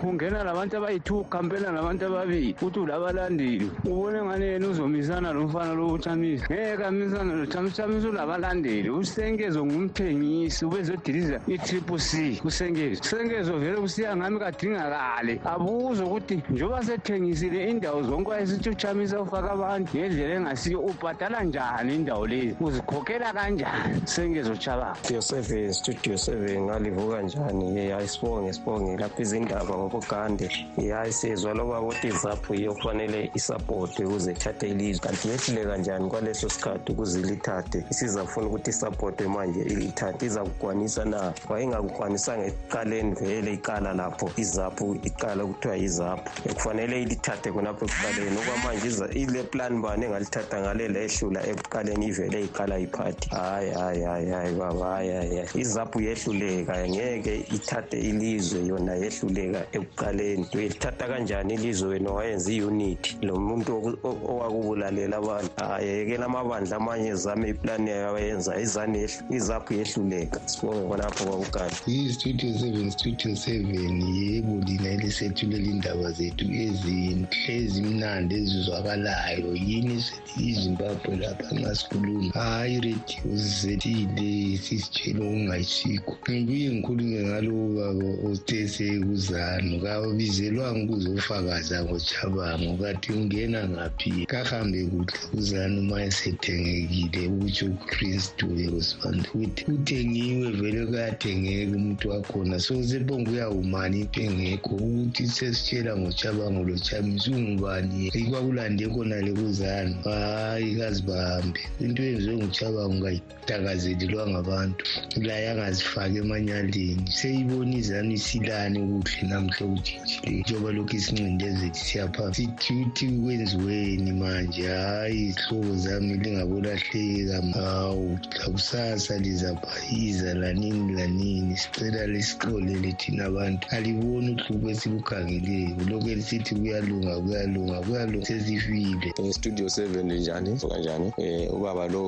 ungena 0.03 0.45
labantu 0.45 0.77
abayi-two 0.77 1.21
ukhambela 1.21 1.73
nabantu 1.73 2.07
ababili. 2.07 2.57
Uthi 2.63 2.79
ulabalandeli 2.81 3.71
ubone 3.85 4.23
ngani 4.23 4.45
yena 4.45 4.69
uzomisana 4.69 5.33
lomfana 5.33 5.75
lo 5.75 5.93
uchamisa 5.93 6.47
ngeke 6.51 6.85
amisana 6.85 7.35
lochamisa 7.35 7.60
uchamisa 7.69 8.09
unabalandeli 8.09 8.91
usengezo 8.91 9.67
ngumthengisi 9.67 10.65
ubezodiliza 10.65 11.41
i-triple 11.47 11.99
c 11.99 12.41
usengezo 12.45 13.01
usengezo 13.03 13.59
vele 13.59 13.77
usiya 13.77 14.17
ngami 14.17 14.39
kadingakale 14.39 15.41
abuze 15.45 16.03
ukuthi 16.03 16.43
njengoba 16.51 16.85
sethengisile 16.85 17.71
indawo 17.71 18.03
zonke 18.03 18.31
wayesithi 18.31 18.71
uchamisa 18.71 19.21
ufaka 19.21 19.51
abantu 19.53 19.97
ngendlela 19.97 20.35
engasiyo 20.35 20.81
ubhadala 20.81 21.45
njani 21.45 21.95
indawo 21.95 22.27
leyo 22.27 22.55
uzikhokhela 22.61 23.33
kanjani? 23.33 24.01
Sengezo 24.05 24.57
chabanga 24.57 24.95
studio 24.95 25.23
seven 25.23 25.73
studio 25.73 26.17
seven 26.19 26.63
ngalivuka 26.63 27.23
njani? 27.23 27.91
Hayi 27.91 28.09
sibonge 28.09 28.53
sibonge. 28.53 28.97
Lapha 28.97 29.23
izindaba 29.23 29.75
ngobugande. 29.79 30.51
Hayi 30.93 31.13
sizwa 31.13 31.55
loba 31.55 31.81
ukuthi 31.81 32.09
izaphu 32.09 32.55
yiyo 32.55 32.75
kufanele 32.75 33.31
isapotwe 33.35 34.05
ukuze 34.05 34.33
ithathe 34.33 34.69
ilizwe. 34.69 35.01
Kanti 35.07 35.29
yehluleka 35.29 35.77
njani 35.77 36.09
kwaleso 36.09 36.49
sikhathi 36.49 36.93
ukuze 36.93 37.21
lithathe 37.51 37.85
isizafuna 37.91 38.47
ukuthi 38.47 38.71
isapote 38.71 39.29
manje 39.29 39.61
ithathe 39.61 40.27
izakugwanisa 40.27 41.05
na? 41.05 41.33
Wayengakukwanisanga 41.49 42.47
ekuqaleni 42.47 43.15
vele 43.15 43.53
iqala 43.55 43.93
lapho 43.95 44.31
izaphu 44.37 44.97
iqala 45.05 45.47
kuthiwa 45.47 45.77
yizaphu 45.77 46.31
kufanele 46.55 47.03
ilithathe 47.03 47.53
khonapho 47.53 47.85
ekuqaleni. 47.85 48.37
Okwamanje 48.39 48.89
ile 49.15 49.43
plan 49.43 49.83
bani 49.83 50.05
engalithatha 50.05 50.61
ngale 50.61 50.89
lehlula 50.89 51.41
ekuqaleni 51.47 52.07
ivele 52.07 52.45
iqala 52.45 52.79
iphathi? 52.79 53.29
Hayi 53.31 53.71
hayi 53.71 54.03
hayi 54.03 54.31
hayi 54.31 54.55
baba 54.55 54.87
hayi 54.95 55.11
hayi 55.11 55.49
izaphu 55.55 56.01
yehluleka 56.01 56.89
ngeke 56.89 57.35
ithathe 57.57 57.99
ilizwe 57.99 58.67
yona 58.67 58.95
yehluleka 58.95 59.61
ekuqaleni. 59.73 60.47
Uyelithatha 60.55 61.09
kanjani 61.09 61.55
ilizwe 61.55 61.89
wena 61.89 62.11
wayenza 62.11 62.53
i-unity 62.53 63.19
lo 63.23 63.37
muntu 63.37 63.99
owakubulalela 64.05 65.17
abantu. 65.17 65.51
Ayekela 65.57 66.21
yekela 66.21 66.27
amabandla 66.27 66.77
amanye 66.77 67.15
zame 67.15 67.40
iplani 67.49 67.91
yayo 67.91 68.09
abayenza 68.11 68.61
izani 68.61 68.99
izaphu 69.31 69.75
yehluleka. 69.75 70.41
Sibonge 70.47 70.83
khonapho 70.89 71.25
kwakugani 71.25 71.77
iyi-studio 71.89 72.59
seven 72.59 72.91
studio 72.91 73.37
seven 73.37 73.95
yebo 74.19 74.55
lina 74.67 74.89
elisethulela 74.97 75.69
indaba 75.75 76.13
zethu 76.13 76.45
ezinhle 76.65 77.53
ezimnandi 77.63 78.35
ezizwakalayo. 78.41 79.51
Yini 79.69 80.05
izimbabwe 80.49 81.17
lapha 81.23 81.55
nxa 81.55 81.75
sikhuluma? 81.75 82.31
Hhayi 82.35 82.75
iredio 82.77 83.37
zisethile 83.43 84.59
sisitshela 84.65 85.21
okungayisikho. 85.25 86.13
Ngibuye 86.31 86.69
ngikhulume 86.75 87.19
ngalowo 87.27 87.67
baba 87.77 88.09
othe 88.29 88.69
sekuzano 88.75 89.75
kabizelwanga 89.85 90.83
ukuzofakaza 90.85 91.85
ngochabango 91.85 92.73
kathi 92.83 93.13
ungena 93.13 93.61
ngaphi 93.69 94.27
kahambe 94.33 94.81
kuhle 94.91 95.19
kuzano 95.31 95.81
uma 95.81 96.05
esethengekile 96.09 97.23
ukutsho 97.33 97.67
ukristu 97.67 98.47
yosibanda 98.65 99.29
ukuthi 99.35 99.63
uthengiwe 99.75 100.47
vele 100.59 100.87
kuyathengeka 100.87 101.77
umuntu 101.77 102.05
wakhona. 102.13 102.57
So 102.61 102.83
sebonge 102.83 103.31
uyawumani 103.31 104.01
into 104.01 104.21
engekho 104.23 104.75
ukuthi 104.75 105.27
sesitshela 105.27 105.97
ngochabango 105.97 106.63
lochamisa 106.69 107.31
ungubani 107.31 108.09
ikwakulande 108.09 108.85
khonale 108.93 109.33
kuzano 109.33 109.95
hhayi 110.05 110.77
kazibahambe 110.77 111.61
into 111.81 112.03
yenziwe 112.03 112.37
nguchabango 112.37 112.95
ungayitakazelelwa 112.95 114.25
ngabantu 114.29 114.85
la 115.27 115.37
yangazifaki 115.47 116.19
emanyaleni. 116.23 117.05
Seyibona 117.19 117.75
izanu 117.81 118.13
isilane 118.19 118.79
kuhle 118.89 119.23
namhla 119.29 119.63
okujinjileyo 119.67 120.41
njengoba 120.41 120.71
lokhu 120.77 120.97
isincindezeli 120.97 121.75
siyapha 121.85 122.35
sithi 122.35 123.07
kwenziweni 123.23 124.13
manje 124.21 124.63
hhayi 124.67 125.21
izihlobo 125.29 125.73
zami 125.85 126.15
lingabolahleka 126.23 127.20
hawu 127.55 128.19
lakusasa 128.39 129.19
lizabhayiza 129.19 130.35
lanini 130.35 130.93
lanini 130.93 131.57
sicela 131.57 132.07
lisixolele 132.07 132.93
thina 132.93 133.25
abantu 133.25 133.67
aliboni 133.71 134.31
uhlupho 134.31 134.71
esibukhangeleyo 134.71 135.77
lokhu 135.89 136.09
elisithi 136.09 136.55
kuyalunga 136.55 137.21
kuyalunga 137.21 137.81
kuyalunga 137.81 138.27
sesifile. 138.27 139.15
Studio 139.33 139.69
seven 139.69 140.13
njani? 140.13 140.51
Vuka 140.51 140.79
njani? 140.79 141.13
Um 141.19 141.57
ubaba 141.57 141.89
lo 141.89 142.03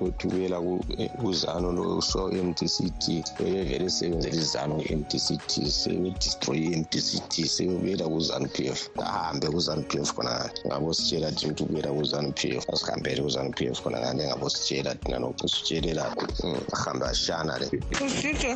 othukela 0.00 0.60
kuzano 1.20 1.72
lo 1.72 2.00
so 2.00 2.30
i-mdct 2.30 3.04
vele 3.38 3.90
sebenzela 3.90 4.36
izano 4.36 4.82
i-mdct 4.82 5.50
sebedestroy 5.68 6.58
i-mdct 6.58 7.44
sebebuyela 7.46 8.08
kuzanu 8.08 8.48
p 8.48 8.66
f. 8.66 8.88
Ahambe 8.98 9.46
kuzanu 9.48 9.82
p 9.82 9.98
f 9.98 10.14
khona 10.14 10.50
ngabo 10.66 10.94
sitshela 10.94 11.32
thina 11.32 11.52
ukuthi 11.52 11.62
ubuyela 11.62 11.92
kuzanu 11.92 12.32
p 12.32 12.56
f 12.56 12.64
asihambele 12.72 13.22
kuzanu 13.22 13.50
p 13.50 13.66
f 13.66 13.82
khona 13.82 14.00
ngane 14.00 14.26
ngabo 14.26 14.49
sitshela 14.50 14.94
thina 15.00 15.18
nokusitshelela 15.18 16.04
ahambe 16.74 17.06
ashana 17.12 17.54
le. 17.60 17.66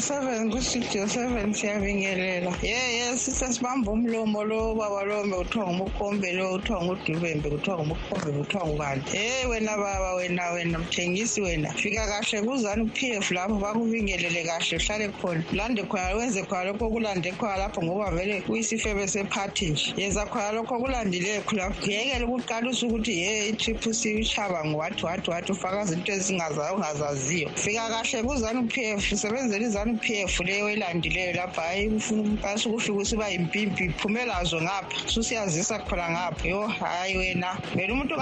Seven 0.00 0.50
kustudio 0.50 1.09
seven 1.09 1.54
siyabingelela 1.54 2.52
yeye 2.62 3.16
sisesibamba 3.16 3.92
umlomo 3.92 4.44
lo 4.44 4.74
baba 4.74 5.04
lo 5.04 5.22
kuthiwa 5.22 5.66
ngumukombe 5.66 6.33
lo 6.33 6.59
kuthiwa 6.59 6.85
ngudubembe 6.85 7.50
kuthiwa 7.50 7.78
ngumukombe 7.78 8.30
kuthiwa 8.38 8.66
ngubani 8.66 9.02
hey 9.12 9.42
eh, 9.42 9.50
wena 9.50 9.76
baba 9.76 10.14
wena 10.14 10.50
wena 10.50 10.78
mthengisi 10.78 11.40
wena 11.40 11.72
fika 11.72 12.07
kahle 12.07 12.42
kuzanu 12.42 12.87
p 12.87 13.12
f 13.20 13.30
lapho 13.30 13.54
bakubingelele 13.54 14.44
kahle 14.44 14.76
uhlale 14.76 15.09
khona. 15.09 15.44
Lande 15.52 15.83
khona 15.83 16.16
wenze 16.16 16.42
khona 16.42 16.64
lokho 16.64 16.90
kulande 16.90 17.33
khona 17.33 17.57
lapho 17.57 17.83
ngoba 17.83 18.11
vele 18.11 18.40
kuyisifebe 18.40 19.07
sephathi 19.09 19.70
nje. 19.70 19.94
Yenza 19.96 20.26
khona 20.26 20.52
lokho 20.52 20.78
kulandileyo 20.80 21.42
khulapho 21.42 21.87
yekele 21.87 22.24
ukuqalisa 22.24 22.87
ukuthi 22.87 23.12
ye 23.22 23.48
i-triple 23.50 23.92
c 23.92 24.20
uchaba 24.20 24.64
ngowathi 24.64 25.07
wathi 25.07 25.30
wathi 25.30 25.52
ufakaza 25.74 25.94
into 25.94 26.12
ezingazayo 26.12 26.74
ongazaziyo 26.74 27.48
fika 27.54 27.88
kahle 27.88 28.22
p 28.68 28.94
f 28.96 29.12
izanu 29.12 29.98
p 29.98 30.22
f 30.22 30.40
leyo 30.40 30.70
elandileyo 30.70 31.32
lapho 31.32 31.60
hayi 31.60 31.88
ufuna 31.88 32.54
ukufika 32.66 32.92
usiba 32.92 33.28
yimpimpi 33.28 33.88
phumelazo 33.98 34.60
ngapha. 34.62 35.08
Susiyazisa 35.08 35.78
khona 35.80 36.10
ngapha. 36.10 36.48
Yo 36.48 36.66
hayi 36.66 37.16
wena. 37.16 37.58
Vele 37.74 37.92
umuntu 37.92 38.14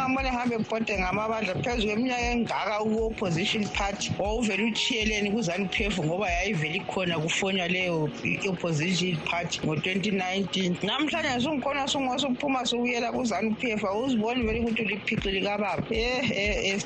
ebhode 0.55 0.99
ngamabandla 0.99 1.55
phezu 1.63 1.87
kweminyaka 1.87 2.31
engaka 2.33 2.79
ku-opposition 2.79 3.65
party 3.69 4.13
wawuvele 4.19 4.73
p 5.69 5.85
f 5.85 5.99
ngoba 5.99 6.31
yayivele 6.31 6.77
ikhona 6.77 7.19
kufonywa 7.19 7.69
leyo 7.69 8.11
i-opposition 8.25 9.17
party 9.31 9.61
ngo-2019 9.61 10.87
namhlanje 10.87 11.41
sungikhona 11.41 11.89
sungasuphuma 11.89 12.65
sokuyela 12.67 13.13
kuzanu 13.13 13.55
p 13.55 13.73
f 13.73 13.85
awuziboni 13.85 14.43
vele 14.43 14.61
ukuthi 14.61 14.83
uliphici 14.83 15.31
likababa 15.31 15.83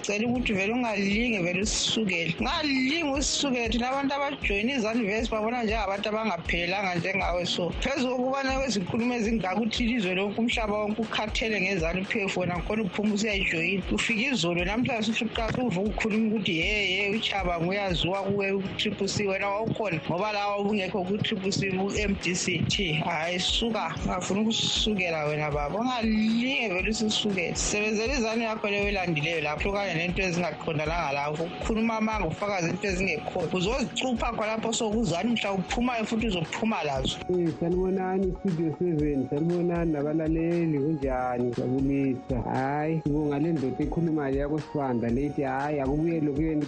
sicela 0.07 0.27
ukuthi 0.27 0.53
vele 0.57 0.73
ungalinge 0.73 1.39
vele 1.43 1.61
usisukele. 1.63 2.35
Ungalinge 2.41 3.05
usisukele 3.19 3.69
thina 3.69 3.91
abantu 3.91 4.15
abajoyina 4.15 4.73
izanivesi 4.77 5.31
babona 5.31 5.63
njengabantu 5.63 6.09
abangaphelelanga 6.09 6.95
njengawe. 6.95 7.47
So 7.47 7.71
phezu 7.81 8.09
kokubana 8.09 8.59
kwezinkulumo 8.59 9.15
ezingaka 9.15 9.57
ukuthi 9.57 9.85
ilizwe 9.85 10.15
lonke 10.15 10.41
umhlaba 10.41 10.79
wonke 10.79 11.03
ukhathele 11.03 11.61
ngezanu 11.61 12.05
p 12.05 12.23
f 12.25 12.37
wena 12.37 12.59
khona 12.65 12.83
uphuma 12.83 13.15
usiyayijoyina. 13.15 13.83
Ufika 13.93 14.33
izolo 14.33 14.65
namhlanje 14.65 15.07
susuqa 15.07 15.53
suvuka 15.55 15.81
ukhuluma 15.81 16.29
ukuthi 16.29 16.59
yeye 16.59 17.11
uchaba 17.11 17.61
nguyaziwa 17.61 18.23
kuwe 18.23 18.53
u-triple 18.53 19.09
c. 19.09 19.27
Wena 19.27 19.49
wawukhona 19.49 20.01
ngoba 20.09 20.33
lawa 20.33 20.59
ubungekho 20.59 21.05
ku-triple 21.05 21.53
c 21.53 21.71
ku-m 21.71 22.17
d 22.23 22.35
c. 22.35 22.59
T 22.69 22.93
hhayi 23.05 23.39
suka. 23.41 23.95
Ungafuna 24.05 24.41
ukusukela 24.41 25.25
wena 25.27 25.51
baba. 25.51 25.79
Ungalinge 25.79 26.69
vele 26.69 26.91
usisukele. 26.91 27.55
Sebenzela 27.55 28.15
izanu 28.15 28.43
yakho 28.43 28.69
leyo 28.69 28.89
elandileyo 28.89 29.41
lapho 29.41 29.73
kanye 29.73 29.95
nento 29.95 30.23
ezinga 30.23 30.46
ezingaqondalanga 30.47 31.13
lakho 31.13 31.45
ukukhuluma 31.45 31.97
amanga 31.97 32.27
ufakazi 32.27 32.71
into 32.71 32.87
ezingekhona. 32.89 33.49
Uzozicupha 33.53 34.33
khonapho 34.33 34.73
sokuzani 34.73 35.31
mhla 35.33 35.53
uphumayo 35.53 36.05
futhi 36.05 36.27
uzophuma 36.27 36.83
lazo. 36.85 37.19
Eh, 37.31 37.51
sanibonani 37.61 38.35
studio 38.41 38.75
seven 38.79 39.29
sanibonani 39.29 39.93
nabalaleli 39.93 40.79
kunjani? 40.79 41.55
Jabulisa 41.57 42.39
hayi 42.51 43.01
sibonga 43.03 43.39
le 43.39 43.53
ndoda 43.53 43.85
ekhulumayo 43.85 44.37
yakosibanda 44.37 45.09
lethi 45.11 45.43
hayi 45.43 45.81
akubuyele 45.81 46.31
kuyeni 46.31 46.67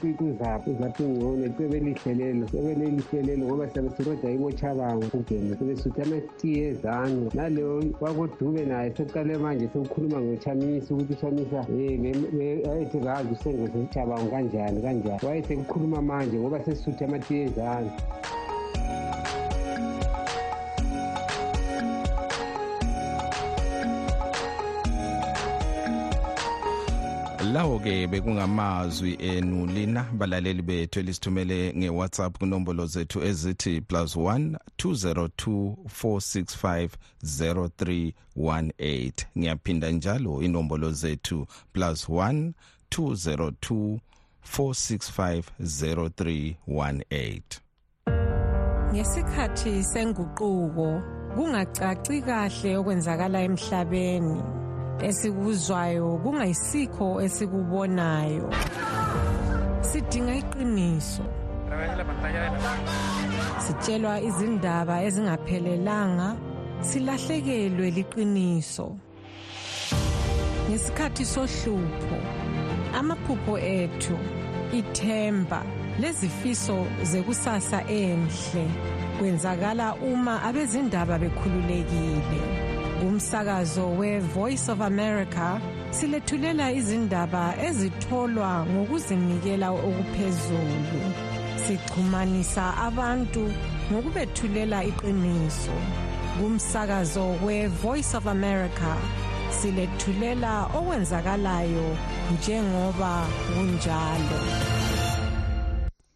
uzapho 0.68 1.02
ngcono 1.02 1.46
icebe 1.46 1.76
elihle 1.76 2.14
lelo 2.14 2.46
icebe 2.46 2.74
lelihle 2.74 3.22
lelo 3.22 3.46
ngoba 3.46 3.68
siyabe 3.70 3.90
siroda 3.96 4.30
ibochabango 4.30 5.06
ugene 5.14 5.56
sibe 5.58 5.76
suthi 5.76 6.02
amatiye 6.02 6.68
ezango 6.68 7.30
naleyo 7.34 7.84
wakodube 8.00 8.64
naye 8.64 8.92
soqale 8.96 9.38
manje 9.38 9.68
sokukhuluma 9.72 10.20
ngochamisa 10.20 10.94
ukuthi 10.94 11.12
uchamisa 11.12 11.60
um 11.68 12.04
ayethi 12.70 12.98
kazi 13.00 13.28
usengo 13.32 13.67
sechabango 13.72 14.30
kanjani 14.30 14.82
kanjani 14.82 15.26
wayesekukhuluma 15.26 16.02
manje 16.02 16.36
ngoba 16.38 16.64
sesisuthe 16.64 17.04
amatiye 17.04 17.42
ezango 17.44 17.92
lawo 27.52 27.78
ke 27.78 28.06
bekungamazwi 28.06 29.16
enu 29.20 29.66
lina 29.66 30.02
balaleli 30.02 30.62
bethu 30.62 31.00
elisithumele 31.00 31.74
ngewhatsapp 31.76 32.38
kunombolo 32.38 32.86
zethu 32.86 33.22
ezithi 33.22 33.80
plus 33.80 34.16
1 34.16 34.56
202 34.78 35.74
465 36.02 36.88
0318 37.24 39.12
ngiyaphinda 39.38 39.90
njalo 39.90 40.42
inombolo 40.42 40.92
zethu 40.92 41.46
plus 41.72 42.08
1 42.08 42.52
202 42.90 44.00
465 44.42 45.52
0318 45.60 47.60
ngesikhathi 48.92 49.84
senguquko 49.84 50.88
kungacaci 51.34 52.16
kahle 52.26 52.70
okwenzakala 52.80 53.38
emhlabeni. 53.46 54.40
Esikuzwayo 55.08 56.08
kungayisikho 56.22 57.06
esikubonayo. 57.24 58.48
Sidinga 59.88 60.34
iqiniso. 60.40 61.24
Sitshelwa 63.64 64.14
izindaba 64.28 64.94
ezingaphelelanga 65.06 66.28
silahlekelwe 66.88 67.86
liqiniso. 67.96 68.86
Ngesikhathi 70.68 71.24
sohlupho 71.32 72.18
amaphupho 72.98 73.54
ethu 73.58 74.18
ithemba 74.78 75.62
lezifiso 76.00 76.86
zekusasa 77.02 77.80
enhle 77.88 78.64
kwenzakala 79.18 79.94
uma 79.94 80.42
abezindaba 80.48 81.18
bekhululekile. 81.18 82.40
Kumsakazo 83.00 83.86
we-voice 83.98 84.68
of 84.68 84.80
america 84.80 85.60
silethulela 85.90 86.72
izindaba 86.72 87.54
ezitholwa 87.66 88.66
ngokuzinikela 88.66 89.68
okuphezulu. 89.70 91.02
Sixhumanisa 91.64 92.64
abantu 92.86 93.44
ngokubethulela 93.90 94.78
iqiniso. 94.90 95.76
Kumsakazo 96.36 97.26
we-voice 97.44 98.14
of 98.18 98.26
america 98.26 98.90
silethulela 99.50 100.64
okwenzakalayo 100.74 101.96
njengoba 102.34 103.26
kunjalo. 103.54 104.40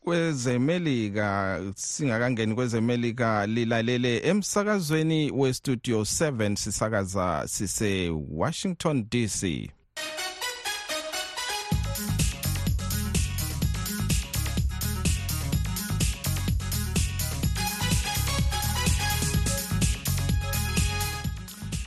Kwezemelika 0.04 1.60
singakangeni 1.76 2.54
kwezemelika 2.54 3.46
lilalele 3.46 4.18
emsakazweni 4.18 5.30
westudio 5.30 6.00
7 6.00 6.56
sisakaza 6.56 7.44
sise 7.48 8.10
Washington 8.30 9.06
DC 9.10 9.70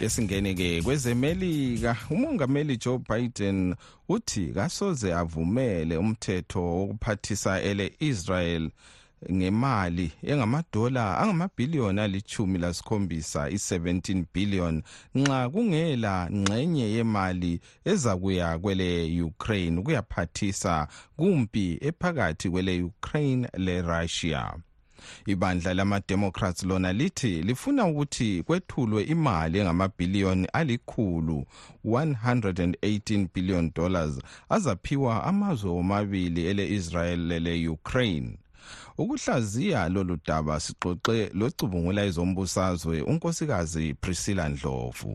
esingene-ke 0.06 0.82
kwezemelika 0.82 1.98
umongameli 2.10 2.78
joe 2.78 3.00
biden 3.10 3.76
uthi 4.10 4.48
kasoze 4.48 5.14
avumele 5.14 5.98
umthetho 5.98 6.62
wokuphathisa 6.78 7.62
ele-israel 7.62 8.70
ngemali 9.32 10.12
engamadola 10.24 11.18
angamabhiliyoni 11.20 12.02
alithumi 12.02 12.58
lasikhombisa 12.60 13.50
i-17 13.50 14.24
billion 14.34 14.84
nxa 15.16 15.50
kungela 15.50 16.30
ngxenye 16.32 16.86
yemali 16.96 17.60
ezakuya 17.86 18.60
kwele 18.60 19.22
ukraine 19.22 19.80
ukuyaphathisa 19.80 20.88
kumpi 21.18 21.78
ephakathi 21.82 22.50
kwele 22.50 22.84
ukraine 22.84 23.50
le-russia 23.58 24.54
ibandla 25.26 25.74
lamademocrats 25.74 26.64
lona 26.64 26.94
lithi 26.94 27.42
lifuna 27.42 27.86
ukuthi 27.86 28.44
kwethulwe 28.44 29.04
imali 29.04 29.60
engamabhiliyoni 29.60 30.48
alikhulu 30.54 31.46
118 31.86 33.28
billion 33.34 33.72
dollars 33.76 34.20
azaphiwa 34.50 35.24
amazwe 35.24 35.72
womabili 35.72 36.46
ele-israel 36.46 37.20
lele-ukraine 37.28 38.38
ukuhlaziya 38.98 39.90
lolu 39.90 40.18
daba 40.28 40.60
sixoxe 40.60 41.30
locubungula 41.34 42.02
ezombusazwe 42.10 43.02
unkosikazi 43.02 43.94
priscilla 43.94 44.50
ndlovu. 44.50 45.14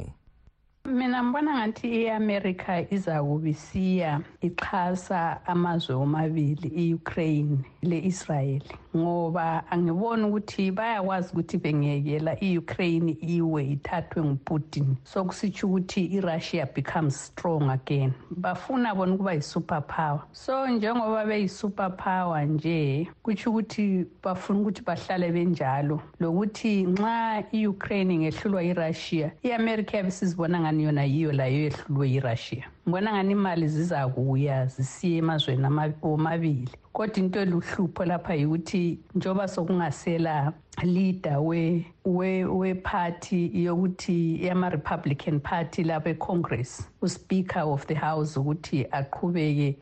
Mina 0.84 1.22
ngibona 1.24 1.52
ngathi 1.58 1.88
i-amerika 2.02 2.72
iza 2.94 3.22
kubisiya 3.22 4.20
ixhasa 4.40 5.20
amazwe 5.46 5.94
omabili 5.94 6.68
i-ukraine 6.82 7.58
le-israel. 7.82 8.62
Ngoba 8.96 9.62
angiboni 9.70 10.24
ukuthi 10.24 10.70
bayakwazi 10.70 11.32
ukuthi 11.32 11.58
bengekela 11.58 12.36
i-ukraine 12.40 13.16
iwe 13.20 13.64
ithathwe 13.64 14.22
nguputin. 14.22 14.96
So 15.04 15.24
kusitsho 15.24 15.66
ukuthi 15.66 16.06
i-russia 16.16 16.66
becomes 16.74 17.16
strong 17.16 17.70
again. 17.70 18.12
Bafuna 18.30 18.94
bona 18.94 19.14
ukuba 19.14 19.32
yi-super 19.34 19.82
power 19.86 20.22
so 20.32 20.66
njengoba 20.66 21.24
beyi-super 21.24 21.90
power 21.96 22.46
nje 22.46 23.08
kutsho 23.22 23.50
ukuthi 23.50 24.06
bafuna 24.22 24.60
ukuthi 24.60 24.82
bahlale 24.82 25.32
benjalo. 25.32 26.00
Lokuthi 26.20 26.86
nxa 26.86 27.44
i-ukraine 27.52 28.18
ngehlulwa 28.18 28.62
i-russia 28.64 29.30
i-amerika 29.42 29.96
yabe 29.96 30.10
sizibona 30.10 30.60
ngani 30.60 30.84
yona 30.84 31.04
yiyo 31.04 31.32
layo 31.32 31.58
yehlulwe 31.64 32.10
yi-russia 32.10 32.64
ngibona 32.88 33.12
ngani 33.12 33.32
imali 33.32 33.68
zizakuya 33.68 34.66
zisiye 34.66 35.18
emazweni 35.18 35.66
omabili 36.02 36.68
kodwa 36.92 37.16
into 37.16 37.40
eluhlupho 37.40 38.04
lapha 38.04 38.34
yikuthi 38.34 38.98
njengoba 39.14 39.48
sokungasela 39.48 40.52
leader 40.82 41.40
we 41.40 41.86
we 42.04 42.44
wephathi 42.44 43.50
yokuthi 43.64 44.44
yama-republican 44.44 45.40
party 45.40 45.84
lapha 45.84 46.10
econgress 46.10 46.88
uspeaker 47.02 47.60
of 47.60 47.86
the 47.86 47.94
house 47.94 48.36
ukuthi 48.36 48.86
aqhubeke 48.90 49.76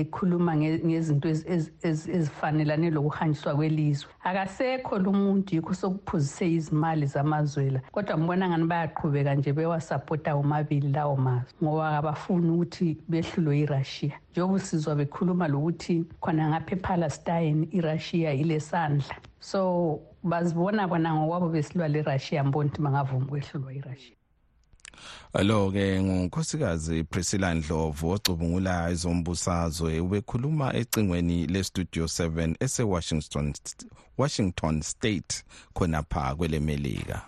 ekhuluma 0.00 0.56
ngezinto 0.56 1.28
ezifanelane 1.82 2.90
lokuhanjiswa 2.90 3.54
kwelizwe. 3.54 4.10
Akasekho 4.24 4.98
lo 4.98 5.12
muntu 5.12 5.54
yikho 5.54 5.74
sokuphuzise 5.74 6.52
izimali 6.52 7.06
zamazwela 7.06 7.80
kodwa 7.92 8.18
ngibona 8.18 8.48
ngani 8.48 8.64
bayaqhubeka 8.64 9.34
nje 9.34 9.52
bewasapota 9.52 10.34
womabili 10.36 10.88
lawo 10.88 11.16
mazwe 11.16 11.52
ngoba 11.62 11.98
abafuni 11.98 12.50
ukuthi 12.50 12.96
behlulwe 13.08 13.58
irussia. 13.60 14.18
Njengoba 14.32 14.54
usizwa 14.54 14.94
bekhuluma 14.94 15.48
lokuthi 15.48 16.04
khona 16.20 16.48
ngapha 16.48 16.72
epalestine 16.72 17.68
irussia 17.72 18.32
ilesandla. 18.32 19.14
So 19.40 20.00
bazibona 20.22 20.88
bona 20.88 21.14
ngokwabo 21.14 21.48
besilwa 21.48 21.88
le-russia 21.88 22.44
mbona 22.44 22.68
ukuthi 22.68 22.82
bangavumi 22.82 23.24
ukwehlulwa 23.24 23.72
irussia. 23.74 24.16
Lo-ke 25.42 26.02
ngunkosikazi 26.02 27.04
priscilla 27.04 27.54
ndlovu 27.54 28.10
ocubungula 28.10 28.90
ezombusazwe 28.90 30.00
ubekhuluma 30.00 30.66
ecingweni 30.80 31.46
lestudio 31.46 32.04
7 32.04 32.54
ese-washington 32.64 33.54
washington 34.18 34.82
state 34.82 35.44
khonapha 35.74 36.34
kwelemelika 36.36 37.22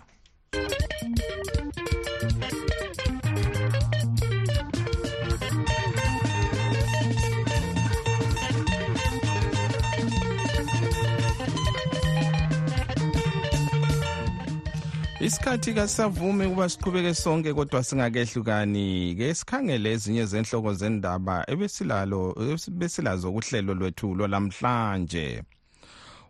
isikhathi 15.23 15.73
kasavumi 15.73 16.45
ukuba 16.45 16.69
siqhubeke 16.69 17.13
sonke 17.13 17.53
kodwa 17.53 17.83
singakehlukani. 17.83 19.15
Ke 19.15 19.33
sikhangele 19.35 19.91
ezinye 19.91 20.25
zenhloko 20.25 20.73
zendaba 20.73 21.45
ebesilalo 21.47 22.35
besilazo 22.71 23.31
kuhlelo 23.31 23.73
lwethu 23.73 24.15
lwalamhlanje 24.15 25.43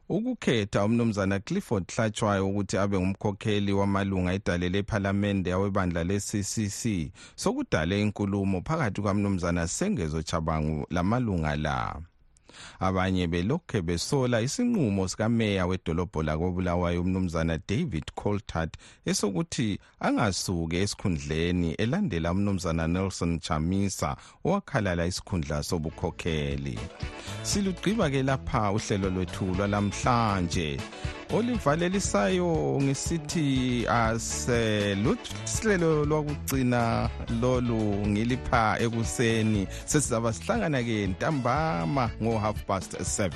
ukukhetha 0.09 0.85
umnumzana 0.85 1.39
clifford 1.39 1.85
hlatshwayo 1.95 2.49
ukuthi 2.49 2.77
abe 2.77 2.99
ngumkhokheli 2.99 3.73
wamalunga 3.73 4.33
edale 4.33 4.69
lephalamende 4.69 5.53
awebandla 5.53 6.03
le-ccc 6.03 7.11
sokudale 7.35 8.01
inkulumo 8.01 8.61
phakathi 8.61 9.01
kwamnumzana 9.01 9.67
sengezo 9.67 10.21
chabangu 10.21 10.87
lamalunga 10.89 11.55
la. 11.55 12.01
Abanye 12.79 13.27
belokhe 13.27 13.81
besola 13.81 14.41
isinqumo 14.41 15.07
sikameya 15.07 15.65
wedolobho 15.65 16.23
lakobulawayo 16.23 17.01
umnumzana 17.01 17.59
david 17.67 18.05
coltart 18.15 18.73
esokuthi 19.05 19.79
angasuke 19.99 20.81
esikhundleni 20.81 21.71
elandela 21.73 22.31
umnumzana 22.31 22.87
nelson 22.87 23.39
chamisa 23.39 24.15
owakhalala 24.45 25.05
isikhundla 25.05 25.63
sobukhokheli. 25.63 26.79
Silugqiba-ke 27.43 28.23
lapha 28.23 28.71
uhlelo 28.71 29.09
lwethu 29.09 29.45
lwalamhlanje 29.45 30.79
olivalelisayo 31.33 32.79
ngisithi 32.81 33.87
aseluhlelo 33.87 36.05
lwakugcina 36.05 37.09
lolu 37.41 38.07
ngilipha 38.07 38.77
ekuseni. 38.79 39.67
Sesizaba 39.85 40.33
sihlangana-ke 40.33 41.07
ntambama 41.07 42.09
ngo-half 42.21 42.63
past 42.67 42.93
7 42.93 43.31